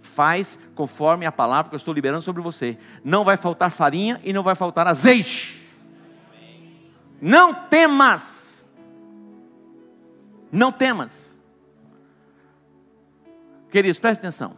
faz 0.01 0.59
conforme 0.75 1.27
a 1.27 1.33
palavra 1.33 1.69
que 1.69 1.75
eu 1.75 1.79
estou 1.79 1.95
liberando 1.95 2.23
sobre 2.23 2.43
você. 2.43 2.79
Não 3.05 3.25
vai 3.25 3.37
faltar 3.37 3.71
farinha 3.71 4.21
e 4.25 4.33
não 4.33 4.43
vai 4.43 4.55
faltar 4.55 4.87
azeite. 4.87 5.65
Não 7.21 7.53
temas. 7.55 8.69
Não 10.51 10.73
temas. 10.73 11.41
Queridos, 13.71 13.99
preste 13.99 14.21
atenção. 14.21 14.57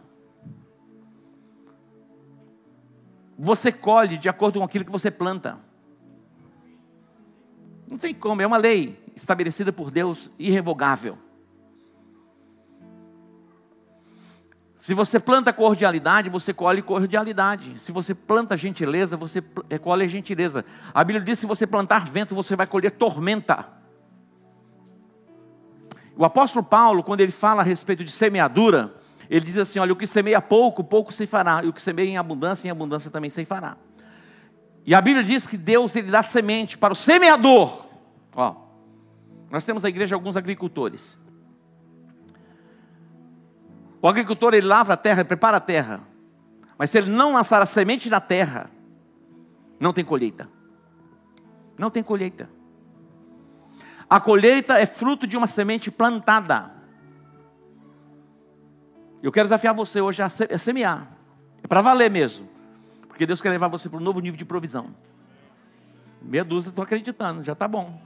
Você 3.39 3.70
colhe 3.70 4.18
de 4.18 4.29
acordo 4.29 4.59
com 4.59 4.64
aquilo 4.64 4.85
que 4.85 4.91
você 4.91 5.11
planta. 5.11 5.59
Não 7.91 7.97
tem 7.97 8.14
como, 8.14 8.43
é 8.43 8.47
uma 8.47 8.59
lei 8.59 9.03
estabelecida 9.16 9.72
por 9.72 9.91
Deus, 9.91 10.30
irrevogável. 10.39 11.18
Se 14.76 14.95
você 14.95 15.18
planta 15.18 15.53
cordialidade, 15.53 16.30
você 16.30 16.55
colhe 16.55 16.80
cordialidade. 16.82 17.78
Se 17.80 17.91
você 17.91 18.14
planta 18.14 18.57
gentileza, 18.57 19.16
você 19.16 19.43
eh, 19.68 19.78
colhe 19.78 20.07
gentileza. 20.07 20.64
A 20.95 21.03
Bíblia 21.03 21.24
diz: 21.24 21.39
se 21.39 21.47
você 21.47 21.66
plantar 21.66 22.07
vento, 22.07 22.34
você 22.34 22.55
vai 22.55 22.66
colher 22.66 22.93
tormenta. 22.93 23.66
O 26.16 26.24
apóstolo 26.24 26.64
Paulo, 26.64 27.03
quando 27.03 27.20
ele 27.20 27.32
fala 27.32 27.62
a 27.62 27.64
respeito 27.64 28.05
de 28.05 28.11
semeadura, 28.11 28.95
ele 29.28 29.45
diz 29.45 29.59
assim: 29.59 29.78
olha, 29.78 29.93
o 29.93 29.97
que 29.97 30.07
semeia 30.07 30.41
pouco, 30.41 30.84
pouco 30.84 31.12
se 31.12 31.26
fará, 31.26 31.62
e 31.64 31.68
o 31.68 31.72
que 31.72 31.82
semeia 31.82 32.11
em 32.11 32.16
abundância, 32.16 32.68
em 32.68 32.70
abundância 32.70 33.11
também 33.11 33.30
se 33.30 33.45
fará. 33.45 33.76
E 34.89 34.95
a 34.95 35.03
Bíblia 35.03 35.22
diz 35.22 35.47
que 35.47 35.59
Deus 35.59 35.95
ele 35.95 36.11
dá 36.11 36.22
semente 36.22 36.78
para 36.78 36.95
o 36.95 36.97
semeador. 36.97 37.84
Ó, 38.34 38.57
nós 39.51 39.62
temos 39.62 39.82
na 39.82 39.91
igreja 39.91 40.16
alguns 40.16 40.34
agricultores. 40.34 41.18
O 44.01 44.09
agricultor 44.09 44.55
ele 44.55 44.66
lavra 44.66 44.95
a 44.95 44.97
terra, 44.97 45.20
ele 45.20 45.28
prepara 45.28 45.59
a 45.59 45.61
terra. 45.61 46.01
Mas 46.78 46.89
se 46.89 46.97
ele 46.97 47.11
não 47.11 47.34
lançar 47.34 47.61
a 47.61 47.66
semente 47.66 48.09
na 48.09 48.18
terra, 48.18 48.70
não 49.78 49.93
tem 49.93 50.03
colheita. 50.03 50.49
Não 51.76 51.91
tem 51.91 52.03
colheita. 52.03 52.49
A 54.09 54.18
colheita 54.18 54.78
é 54.78 54.86
fruto 54.86 55.26
de 55.26 55.36
uma 55.36 55.47
semente 55.47 55.91
plantada. 55.91 56.72
Eu 59.22 59.30
quero 59.30 59.45
desafiar 59.45 59.74
você 59.74 60.01
hoje 60.01 60.22
a 60.22 60.30
semear. 60.30 61.12
É 61.62 61.66
para 61.66 61.82
valer 61.82 62.11
mesmo. 62.11 62.57
Porque 63.19 63.27
Deus 63.27 63.41
quer 63.41 63.51
levar 63.51 63.66
você 63.66 63.89
para 63.89 63.99
um 63.99 64.01
novo 64.01 64.21
nível 64.21 64.39
de 64.39 64.45
provisão. 64.45 64.95
Meia 66.23 66.45
dúzia, 66.45 66.69
estou 66.69 66.85
acreditando, 66.85 67.43
já 67.43 67.53
está 67.53 67.66
bom. 67.66 68.01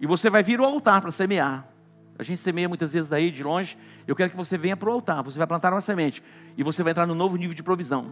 E 0.00 0.06
você 0.06 0.30
vai 0.30 0.42
vir 0.42 0.58
ao 0.60 0.64
altar 0.64 1.02
para 1.02 1.10
semear. 1.10 1.68
A 2.18 2.22
gente 2.22 2.38
semeia 2.38 2.66
muitas 2.70 2.94
vezes 2.94 3.10
daí, 3.10 3.30
de 3.30 3.44
longe. 3.44 3.76
Eu 4.06 4.16
quero 4.16 4.30
que 4.30 4.36
você 4.36 4.56
venha 4.56 4.78
para 4.78 4.88
o 4.88 4.92
altar. 4.94 5.22
Você 5.24 5.36
vai 5.36 5.46
plantar 5.46 5.74
uma 5.74 5.82
semente. 5.82 6.22
E 6.56 6.62
você 6.62 6.82
vai 6.82 6.92
entrar 6.92 7.04
no 7.06 7.14
novo 7.14 7.36
nível 7.36 7.54
de 7.54 7.62
provisão. 7.62 8.06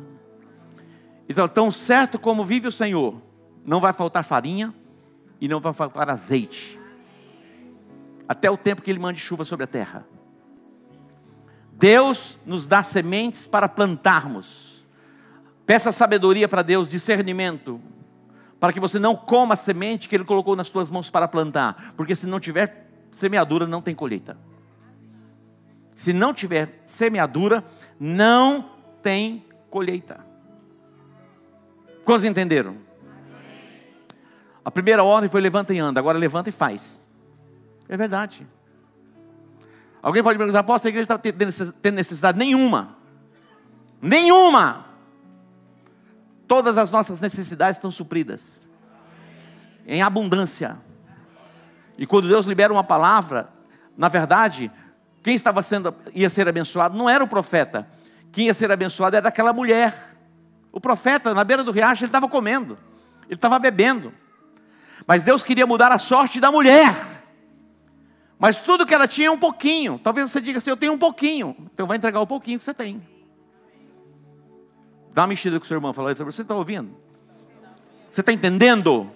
Então, 1.26 1.48
tão 1.48 1.70
certo 1.70 2.18
como 2.18 2.44
vive 2.44 2.68
o 2.68 2.72
Senhor, 2.72 3.22
não 3.64 3.80
vai 3.80 3.94
faltar 3.94 4.22
farinha 4.22 4.74
e 5.40 5.48
não 5.48 5.61
vai 5.61 5.72
faltar 5.72 6.11
azeite. 6.11 6.78
Até 8.28 8.51
o 8.51 8.57
tempo 8.59 8.82
que 8.82 8.90
Ele 8.90 8.98
mande 8.98 9.18
chuva 9.18 9.46
sobre 9.46 9.64
a 9.64 9.66
terra. 9.66 10.07
Deus 11.72 12.38
nos 12.44 12.66
dá 12.66 12.82
sementes 12.82 13.46
para 13.46 13.66
plantarmos. 13.66 14.69
Peça 15.70 15.92
sabedoria 15.92 16.48
para 16.48 16.62
Deus, 16.62 16.90
discernimento, 16.90 17.80
para 18.58 18.72
que 18.72 18.80
você 18.80 18.98
não 18.98 19.14
coma 19.14 19.54
a 19.54 19.56
semente 19.56 20.08
que 20.08 20.16
Ele 20.16 20.24
colocou 20.24 20.56
nas 20.56 20.68
tuas 20.68 20.90
mãos 20.90 21.10
para 21.10 21.28
plantar, 21.28 21.94
porque 21.96 22.16
se 22.16 22.26
não 22.26 22.40
tiver 22.40 22.90
semeadura 23.12 23.68
não 23.68 23.80
tem 23.80 23.94
colheita. 23.94 24.36
Se 25.94 26.12
não 26.12 26.34
tiver 26.34 26.82
semeadura, 26.84 27.62
não 28.00 28.68
tem 29.00 29.46
colheita. 29.70 30.26
Quantos 32.04 32.24
entenderam? 32.24 32.74
A 34.64 34.72
primeira 34.72 35.04
ordem 35.04 35.30
foi 35.30 35.40
levanta 35.40 35.72
e 35.72 35.78
anda, 35.78 36.00
agora 36.00 36.18
levanta 36.18 36.48
e 36.48 36.52
faz. 36.52 37.00
É 37.88 37.96
verdade. 37.96 38.44
Alguém 40.02 40.20
pode 40.20 40.36
perguntar, 40.36 40.58
apóstolo, 40.58 40.88
a 40.88 40.90
igreja 40.90 41.14
está 41.14 41.72
tendo 41.80 41.94
necessidade? 41.94 42.36
Nenhuma. 42.36 42.96
Nenhuma. 44.02 44.89
Todas 46.51 46.76
as 46.76 46.90
nossas 46.90 47.20
necessidades 47.20 47.76
estão 47.76 47.92
supridas. 47.92 48.61
Em 49.86 50.03
abundância. 50.03 50.78
E 51.96 52.05
quando 52.05 52.26
Deus 52.26 52.44
libera 52.44 52.72
uma 52.72 52.82
palavra, 52.82 53.51
na 53.96 54.09
verdade, 54.09 54.68
quem 55.22 55.36
estava 55.36 55.62
sendo 55.62 55.94
ia 56.12 56.28
ser 56.28 56.48
abençoado 56.48 56.98
não 56.98 57.09
era 57.09 57.22
o 57.22 57.28
profeta. 57.28 57.88
Quem 58.32 58.46
ia 58.46 58.55
ser 58.55 58.68
abençoado 58.72 59.16
era 59.16 59.28
aquela 59.28 59.53
mulher. 59.53 60.16
O 60.72 60.80
profeta, 60.80 61.32
na 61.32 61.44
beira 61.44 61.62
do 61.62 61.70
riacho, 61.70 62.03
ele 62.03 62.09
estava 62.09 62.28
comendo, 62.28 62.76
ele 63.26 63.36
estava 63.36 63.57
bebendo. 63.57 64.12
Mas 65.07 65.22
Deus 65.22 65.44
queria 65.44 65.68
mudar 65.68 65.92
a 65.92 65.98
sorte 65.98 66.40
da 66.40 66.51
mulher. 66.51 66.96
Mas 68.40 68.61
tudo 68.61 68.84
que 68.84 68.92
ela 68.92 69.07
tinha 69.07 69.28
é 69.28 69.30
um 69.30 69.38
pouquinho. 69.38 70.01
Talvez 70.03 70.28
você 70.28 70.40
diga 70.40 70.59
assim: 70.59 70.70
Eu 70.70 70.76
tenho 70.76 70.94
um 70.94 70.98
pouquinho. 70.98 71.55
Então 71.72 71.86
vai 71.86 71.96
entregar 71.96 72.20
o 72.20 72.26
pouquinho 72.26 72.59
que 72.59 72.64
você 72.64 72.74
tem. 72.74 73.01
Dá 75.12 75.22
uma 75.22 75.28
mexida 75.28 75.58
com 75.58 75.64
o 75.64 75.66
seu 75.66 75.76
irmão. 75.76 75.92
Fala, 75.92 76.14
você 76.14 76.42
está 76.42 76.54
ouvindo? 76.54 76.90
Você 78.08 78.20
está 78.20 78.32
entendendo? 78.32 79.11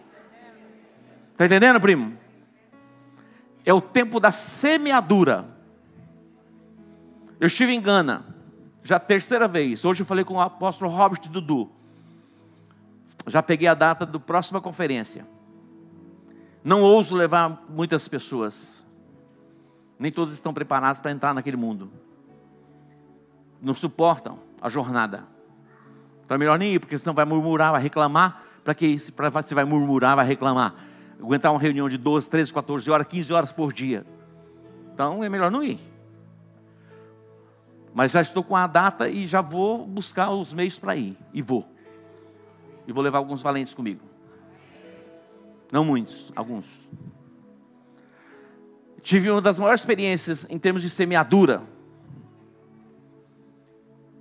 Está 1.32 1.46
entendendo, 1.46 1.80
primo? 1.80 2.24
é 3.64 3.72
o 3.72 3.80
tempo 3.80 4.20
da 4.20 4.30
semeadura. 4.30 5.46
Eu 7.40 7.46
estive 7.46 7.72
em 7.72 7.80
Gana, 7.80 8.24
já 8.82 8.98
terceira 9.00 9.48
vez. 9.48 9.84
Hoje 9.84 10.02
eu 10.02 10.06
falei 10.06 10.24
com 10.24 10.34
o 10.34 10.40
apóstolo 10.40 10.90
Robert 10.90 11.22
Dudu. 11.28 11.70
Já 13.26 13.42
peguei 13.42 13.66
a 13.66 13.74
data 13.74 14.04
da 14.04 14.20
próxima 14.20 14.60
conferência. 14.60 15.26
Não 16.62 16.82
ouso 16.82 17.16
levar 17.16 17.64
muitas 17.68 18.06
pessoas. 18.06 18.84
Nem 19.98 20.12
todos 20.12 20.34
estão 20.34 20.52
preparados 20.52 21.00
para 21.00 21.10
entrar 21.10 21.32
naquele 21.32 21.56
mundo. 21.56 21.90
Não 23.62 23.74
suportam 23.74 24.38
a 24.60 24.68
jornada. 24.68 25.26
Então 26.24 26.34
é 26.34 26.38
melhor 26.38 26.58
nem 26.58 26.74
ir, 26.74 26.78
porque 26.78 26.96
senão 26.96 27.14
vai 27.14 27.24
murmurar, 27.24 27.72
vai 27.72 27.82
reclamar. 27.82 28.42
Para 28.62 28.74
que 28.74 28.86
isso? 28.86 29.12
Para 29.12 29.28
você 29.28 29.54
vai 29.54 29.64
murmurar, 29.64 30.16
vai 30.16 30.26
reclamar 30.26 30.74
aguentar 31.24 31.50
uma 31.50 31.60
reunião 31.60 31.88
de 31.88 31.96
12, 31.96 32.28
13, 32.28 32.52
14 32.52 32.90
horas, 32.90 33.06
15 33.06 33.32
horas 33.32 33.52
por 33.52 33.72
dia. 33.72 34.06
Então 34.92 35.24
é 35.24 35.28
melhor 35.28 35.50
não 35.50 35.62
ir. 35.62 35.80
Mas 37.92 38.12
já 38.12 38.20
estou 38.20 38.42
com 38.44 38.56
a 38.56 38.66
data 38.66 39.08
e 39.08 39.26
já 39.26 39.40
vou 39.40 39.86
buscar 39.86 40.30
os 40.30 40.52
meios 40.52 40.78
para 40.78 40.96
ir. 40.96 41.16
E 41.32 41.40
vou. 41.40 41.66
E 42.86 42.92
vou 42.92 43.02
levar 43.02 43.18
alguns 43.18 43.40
valentes 43.40 43.72
comigo. 43.72 44.02
Não 45.72 45.84
muitos, 45.84 46.32
alguns. 46.36 46.66
Tive 49.00 49.30
uma 49.30 49.40
das 49.40 49.58
maiores 49.58 49.80
experiências 49.80 50.46
em 50.50 50.58
termos 50.58 50.82
de 50.82 50.90
semeadura. 50.90 51.62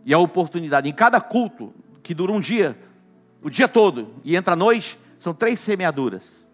E 0.06 0.14
a 0.14 0.20
oportunidade. 0.20 0.90
Em 0.90 0.94
cada 0.94 1.20
culto, 1.20 1.74
que 2.04 2.14
dura 2.14 2.32
um 2.32 2.42
dia, 2.42 2.78
o 3.42 3.50
dia 3.50 3.68
todo, 3.68 4.16
e 4.24 4.36
entra 4.36 4.54
a 4.54 4.58
noite, 4.58 5.00
são 5.18 5.34
três 5.34 5.60
semeaduras. 5.60 6.46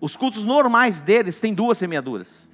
Os 0.00 0.14
cultos 0.14 0.42
normais 0.42 1.00
deles 1.00 1.40
têm 1.40 1.54
duas 1.54 1.78
semeaduras. 1.78 2.50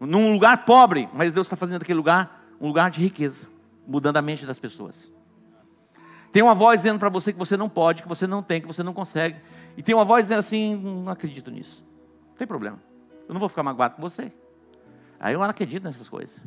Num 0.00 0.32
lugar 0.32 0.64
pobre, 0.64 1.08
mas 1.14 1.32
Deus 1.32 1.46
está 1.46 1.56
fazendo 1.56 1.82
aquele 1.82 1.96
lugar 1.96 2.42
um 2.60 2.68
lugar 2.68 2.90
de 2.90 3.00
riqueza, 3.00 3.46
mudando 3.86 4.16
a 4.18 4.22
mente 4.22 4.46
das 4.46 4.58
pessoas. 4.58 5.12
Tem 6.30 6.42
uma 6.42 6.54
voz 6.54 6.80
dizendo 6.80 6.98
para 6.98 7.08
você 7.08 7.32
que 7.32 7.38
você 7.38 7.56
não 7.56 7.68
pode, 7.68 8.02
que 8.02 8.08
você 8.08 8.26
não 8.26 8.42
tem, 8.42 8.60
que 8.60 8.66
você 8.66 8.82
não 8.82 8.94
consegue. 8.94 9.40
E 9.76 9.82
tem 9.82 9.94
uma 9.94 10.04
voz 10.04 10.24
dizendo 10.24 10.38
assim: 10.38 10.76
não 10.76 11.08
acredito 11.10 11.50
nisso. 11.50 11.84
Não 12.30 12.36
tem 12.36 12.46
problema. 12.46 12.80
Eu 13.28 13.34
não 13.34 13.40
vou 13.40 13.48
ficar 13.48 13.62
magoado 13.62 13.96
com 13.96 14.02
você. 14.02 14.32
Aí 15.20 15.34
eu 15.34 15.40
não 15.40 15.46
acredito 15.46 15.82
nessas 15.82 16.08
coisas. 16.08 16.40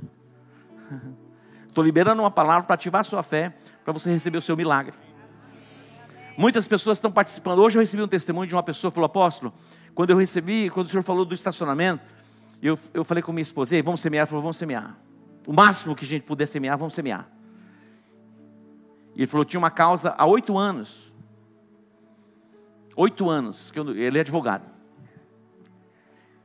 Estou 1.76 1.84
liberando 1.84 2.22
uma 2.22 2.32
palavra 2.32 2.64
para 2.64 2.76
ativar 2.76 3.02
a 3.02 3.04
sua 3.04 3.22
fé, 3.22 3.54
para 3.84 3.92
você 3.92 4.10
receber 4.10 4.38
o 4.38 4.42
seu 4.42 4.56
milagre. 4.56 4.96
Muitas 6.38 6.70
pessoas 6.70 7.00
estão 7.00 7.12
participando. 7.12 7.60
Hoje 7.60 7.78
eu 7.78 7.82
recebi 7.82 8.02
um 8.02 8.08
testemunho 8.08 8.48
de 8.48 8.56
uma 8.56 8.64
pessoa 8.64 8.90
que 8.90 8.96
falou: 8.96 9.08
Apóstolo, 9.08 9.54
quando 9.94 10.12
eu 10.12 10.16
recebi, 10.16 10.70
quando 10.70 10.88
o 10.88 10.90
senhor 10.90 11.04
falou 11.04 11.26
do 11.26 11.36
estacionamento, 11.36 12.02
eu, 12.62 12.80
eu 12.94 13.04
falei 13.04 13.22
com 13.22 13.34
minha 13.34 13.42
esposa: 13.42 13.76
vamos 13.84 14.00
semear? 14.00 14.26
Falou: 14.26 14.42
Vamos 14.42 14.56
semear. 14.56 14.98
o 15.46 15.52
máximo 15.52 15.94
que 15.98 16.06
a 16.06 16.08
gente 16.08 16.24
puder 16.24 16.46
semear, 16.46 16.78
vamos 16.78 16.94
semear. 16.94 17.28
E 19.14 19.20
ele 19.20 19.28
falou: 19.28 19.44
tinha 19.44 19.60
uma 19.60 19.70
causa 19.70 20.16
há 20.18 20.26
oito 20.26 20.58
anos. 20.58 21.14
Oito 22.96 23.30
anos, 23.30 23.70
que 23.70 23.78
eu, 23.78 23.92
ele 23.92 24.18
é 24.18 24.22
advogado. 24.22 24.64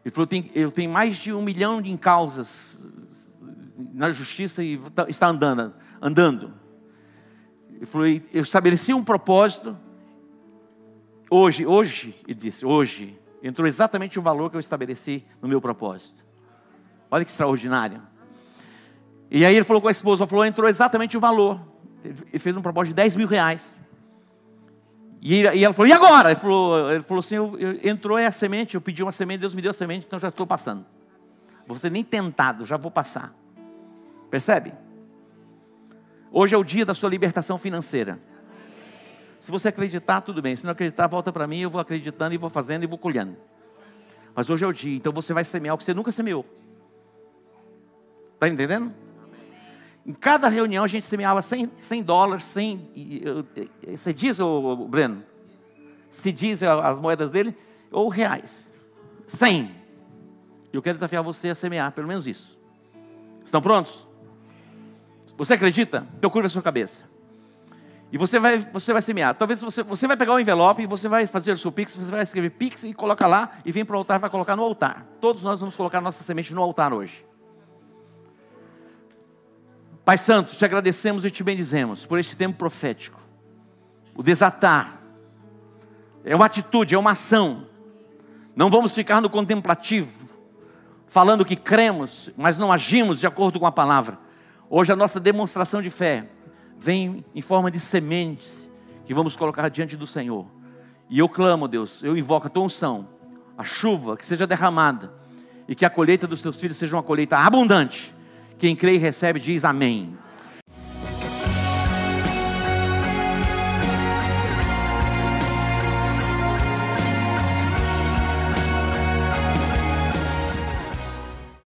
Ele 0.05 0.13
falou: 0.13 0.27
tem, 0.27 0.51
eu 0.57 0.73
tenho 0.73 0.91
mais 0.91 1.17
de 1.19 1.33
um 1.33 1.41
milhão 1.41 1.81
de 1.81 1.97
causas 1.97 2.85
na 3.93 4.11
justiça 4.11 4.63
e 4.63 4.79
está 5.09 5.29
andando. 5.29 5.75
andando. 6.01 6.55
Ele 7.69 7.87
falou: 7.87 8.07
eu 8.07 8.43
estabeleci 8.43 8.93
um 8.93 9.03
propósito. 9.03 9.77
Hoje, 11.31 11.65
hoje, 11.65 12.15
ele 12.27 12.39
disse, 12.39 12.67
hoje, 12.67 13.17
entrou 13.43 13.67
exatamente 13.67 14.19
o 14.19 14.23
valor 14.23 14.51
que 14.51 14.57
eu 14.57 14.61
estabeleci 14.61 15.25
no 15.41 15.49
meu 15.49 15.61
propósito. 15.61 16.25
Olha 17.11 17.25
que 17.25 17.31
extraordinário. 17.31 18.03
E 19.31 19.45
aí 19.45 19.55
ele 19.55 19.65
falou 19.65 19.81
com 19.81 19.87
a 19.89 19.93
esposa, 19.93 20.27
falou, 20.27 20.45
entrou 20.45 20.69
exatamente 20.69 21.17
o 21.17 21.21
valor. 21.21 21.61
Ele 22.05 22.39
fez 22.39 22.57
um 22.57 22.63
propósito 22.63 22.91
de 22.91 22.97
10 22.97 23.17
mil 23.17 23.29
reais. 23.29 23.81
E, 25.23 25.43
ela 25.45 25.73
falou, 25.73 25.87
e 25.87 25.93
agora? 25.93 26.31
Ele 26.31 26.41
falou, 26.41 26.91
ele 26.91 27.03
falou 27.03 27.21
assim, 27.21 27.37
eu, 27.37 27.57
eu, 27.59 27.79
entrou 27.89 28.19
é 28.19 28.27
a 28.27 28.33
semente, 28.33 28.75
eu 28.75 28.81
pedi 28.81 29.03
uma 29.03 29.13
semente, 29.13 29.41
Deus 29.41 29.55
me 29.55 29.63
deu 29.63 29.71
a 29.71 29.75
semente, 29.75 30.07
então 30.07 30.19
já 30.19 30.29
estou 30.29 30.47
passando. 30.47 30.85
Ser 31.77 31.91
nem 31.91 32.03
tentado, 32.03 32.67
já 32.67 32.77
vou 32.77 32.91
passar. 32.91 33.33
Percebe? 34.31 34.73
Hoje 36.31 36.55
é 36.55 36.59
o 36.59 36.63
dia 36.63 36.87
da 36.87 36.95
sua 36.95 37.11
libertação 37.11 37.59
financeira. 37.59 38.21
Se 39.39 39.51
você 39.51 39.69
acreditar, 39.69 40.21
tudo 40.21 40.41
bem. 40.41 40.55
Se 40.55 40.65
não 40.65 40.73
acreditar, 40.73 41.07
volta 41.07 41.33
para 41.33 41.47
mim, 41.47 41.61
eu 41.61 41.71
vou 41.71 41.81
acreditando 41.81 42.35
e 42.35 42.39
vou 42.39 42.49
fazendo 42.49 42.85
e 42.85 42.87
vou 42.87 42.99
colhendo. 42.99 43.37
Mas 44.35 44.49
hoje 44.49 44.65
é 44.65 44.69
o 44.69 44.73
dia, 44.73 44.97
então 44.97 45.13
você 45.13 45.33
vai 45.33 45.43
semear 45.43 45.75
o 45.75 45.79
que 45.79 45.83
você 45.83 45.93
nunca 45.93 46.13
semeou. 46.13 46.47
Está 48.35 48.49
entendendo? 48.49 48.95
Em 50.07 50.13
cada 50.13 50.49
reunião 50.49 50.85
a 50.85 50.87
gente 50.87 51.05
semeava 51.05 51.43
100, 51.43 51.73
100 51.79 52.03
dólares, 52.03 52.45
100. 52.45 52.91
Você 53.89 54.13
diz, 54.13 54.39
ô, 54.39 54.77
Breno? 54.87 55.25
Se 56.09 56.31
diz 56.31 56.63
as 56.63 57.01
moedas 57.01 57.33
dele, 57.33 57.57
ou 57.91 58.09
reais. 58.09 58.73
100. 59.27 59.75
Eu 60.73 60.81
quero 60.81 60.97
desafiar 60.97 61.23
você 61.23 61.49
a 61.49 61.55
semear, 61.55 61.91
pelo 61.93 62.07
menos 62.07 62.27
isso. 62.27 62.59
Estão 63.45 63.61
prontos? 63.61 64.07
Você 65.41 65.55
acredita? 65.55 66.07
Então 66.19 66.29
curva 66.29 66.49
a 66.49 66.51
sua 66.51 66.61
cabeça. 66.61 67.03
E 68.13 68.19
você 68.19 68.39
vai, 68.39 68.59
você 68.59 68.93
vai 68.93 69.01
semear. 69.01 69.35
Talvez 69.35 69.59
você, 69.59 69.83
você 69.83 70.07
vai 70.07 70.15
pegar 70.15 70.35
o 70.35 70.39
envelope 70.39 70.83
e 70.83 70.87
você 70.87 71.09
vai 71.09 71.27
fazer 71.27 71.51
o 71.53 71.57
seu 71.57 71.73
Pix, 71.73 71.97
você 71.97 72.11
vai 72.11 72.23
escrever 72.23 72.51
Pix 72.51 72.85
e 72.85 72.93
coloca 72.93 73.27
lá 73.27 73.53
e 73.65 73.73
vem 73.73 73.83
para 73.83 73.97
o 73.97 73.99
altar 73.99 74.19
e 74.19 74.21
vai 74.21 74.29
colocar 74.29 74.55
no 74.55 74.63
altar. 74.63 75.07
Todos 75.19 75.43
nós 75.43 75.59
vamos 75.59 75.75
colocar 75.75 75.99
nossa 76.03 76.23
semente 76.23 76.53
no 76.53 76.63
altar 76.63 76.93
hoje. 76.93 77.25
Pai 80.05 80.19
Santo, 80.19 80.55
te 80.55 80.63
agradecemos 80.63 81.25
e 81.25 81.31
te 81.31 81.43
bendizemos 81.43 82.05
por 82.05 82.19
este 82.19 82.37
tempo 82.37 82.59
profético. 82.59 83.19
O 84.15 84.23
desatar 84.23 85.01
é 86.23 86.37
uma 86.37 86.45
atitude, 86.45 86.95
é 86.95 86.99
uma 86.99 87.13
ação. 87.13 87.67
Não 88.55 88.69
vamos 88.69 88.95
ficar 88.95 89.23
no 89.23 89.31
contemplativo, 89.31 90.29
falando 91.07 91.47
que 91.47 91.57
cremos, 91.57 92.31
mas 92.37 92.59
não 92.59 92.71
agimos 92.71 93.19
de 93.19 93.27
acordo 93.27 93.59
com 93.59 93.65
a 93.65 93.73
palavra. 93.73 94.29
Hoje 94.73 94.93
a 94.93 94.97
nossa 94.97 95.19
demonstração 95.19 95.83
de 95.83 95.91
fé 95.91 96.29
vem 96.79 97.25
em 97.35 97.43
forma 97.43 97.73
de 97.73 97.81
sementes 97.81 98.71
que 99.05 99.13
vamos 99.13 99.35
colocar 99.35 99.69
diante 99.69 99.97
do 99.97 100.07
Senhor. 100.07 100.47
E 101.09 101.19
eu 101.19 101.29
clamo, 101.29 101.67
Deus, 101.67 102.05
eu 102.05 102.17
invoco 102.17 102.47
a 102.47 102.51
tua 102.51 102.63
unção, 102.63 103.09
a 103.59 103.65
chuva 103.65 104.17
que 104.17 104.25
seja 104.25 104.47
derramada 104.47 105.13
e 105.67 105.75
que 105.75 105.85
a 105.85 105.91
colheita 105.91 106.25
dos 106.25 106.41
teus 106.41 106.61
filhos 106.61 106.77
seja 106.77 106.95
uma 106.95 107.03
colheita 107.03 107.37
abundante 107.37 108.15
quem 108.61 108.77
crê 108.77 108.95
e 108.95 108.99
recebe 108.99 109.41
diz 109.41 109.65
amém. 109.65 110.17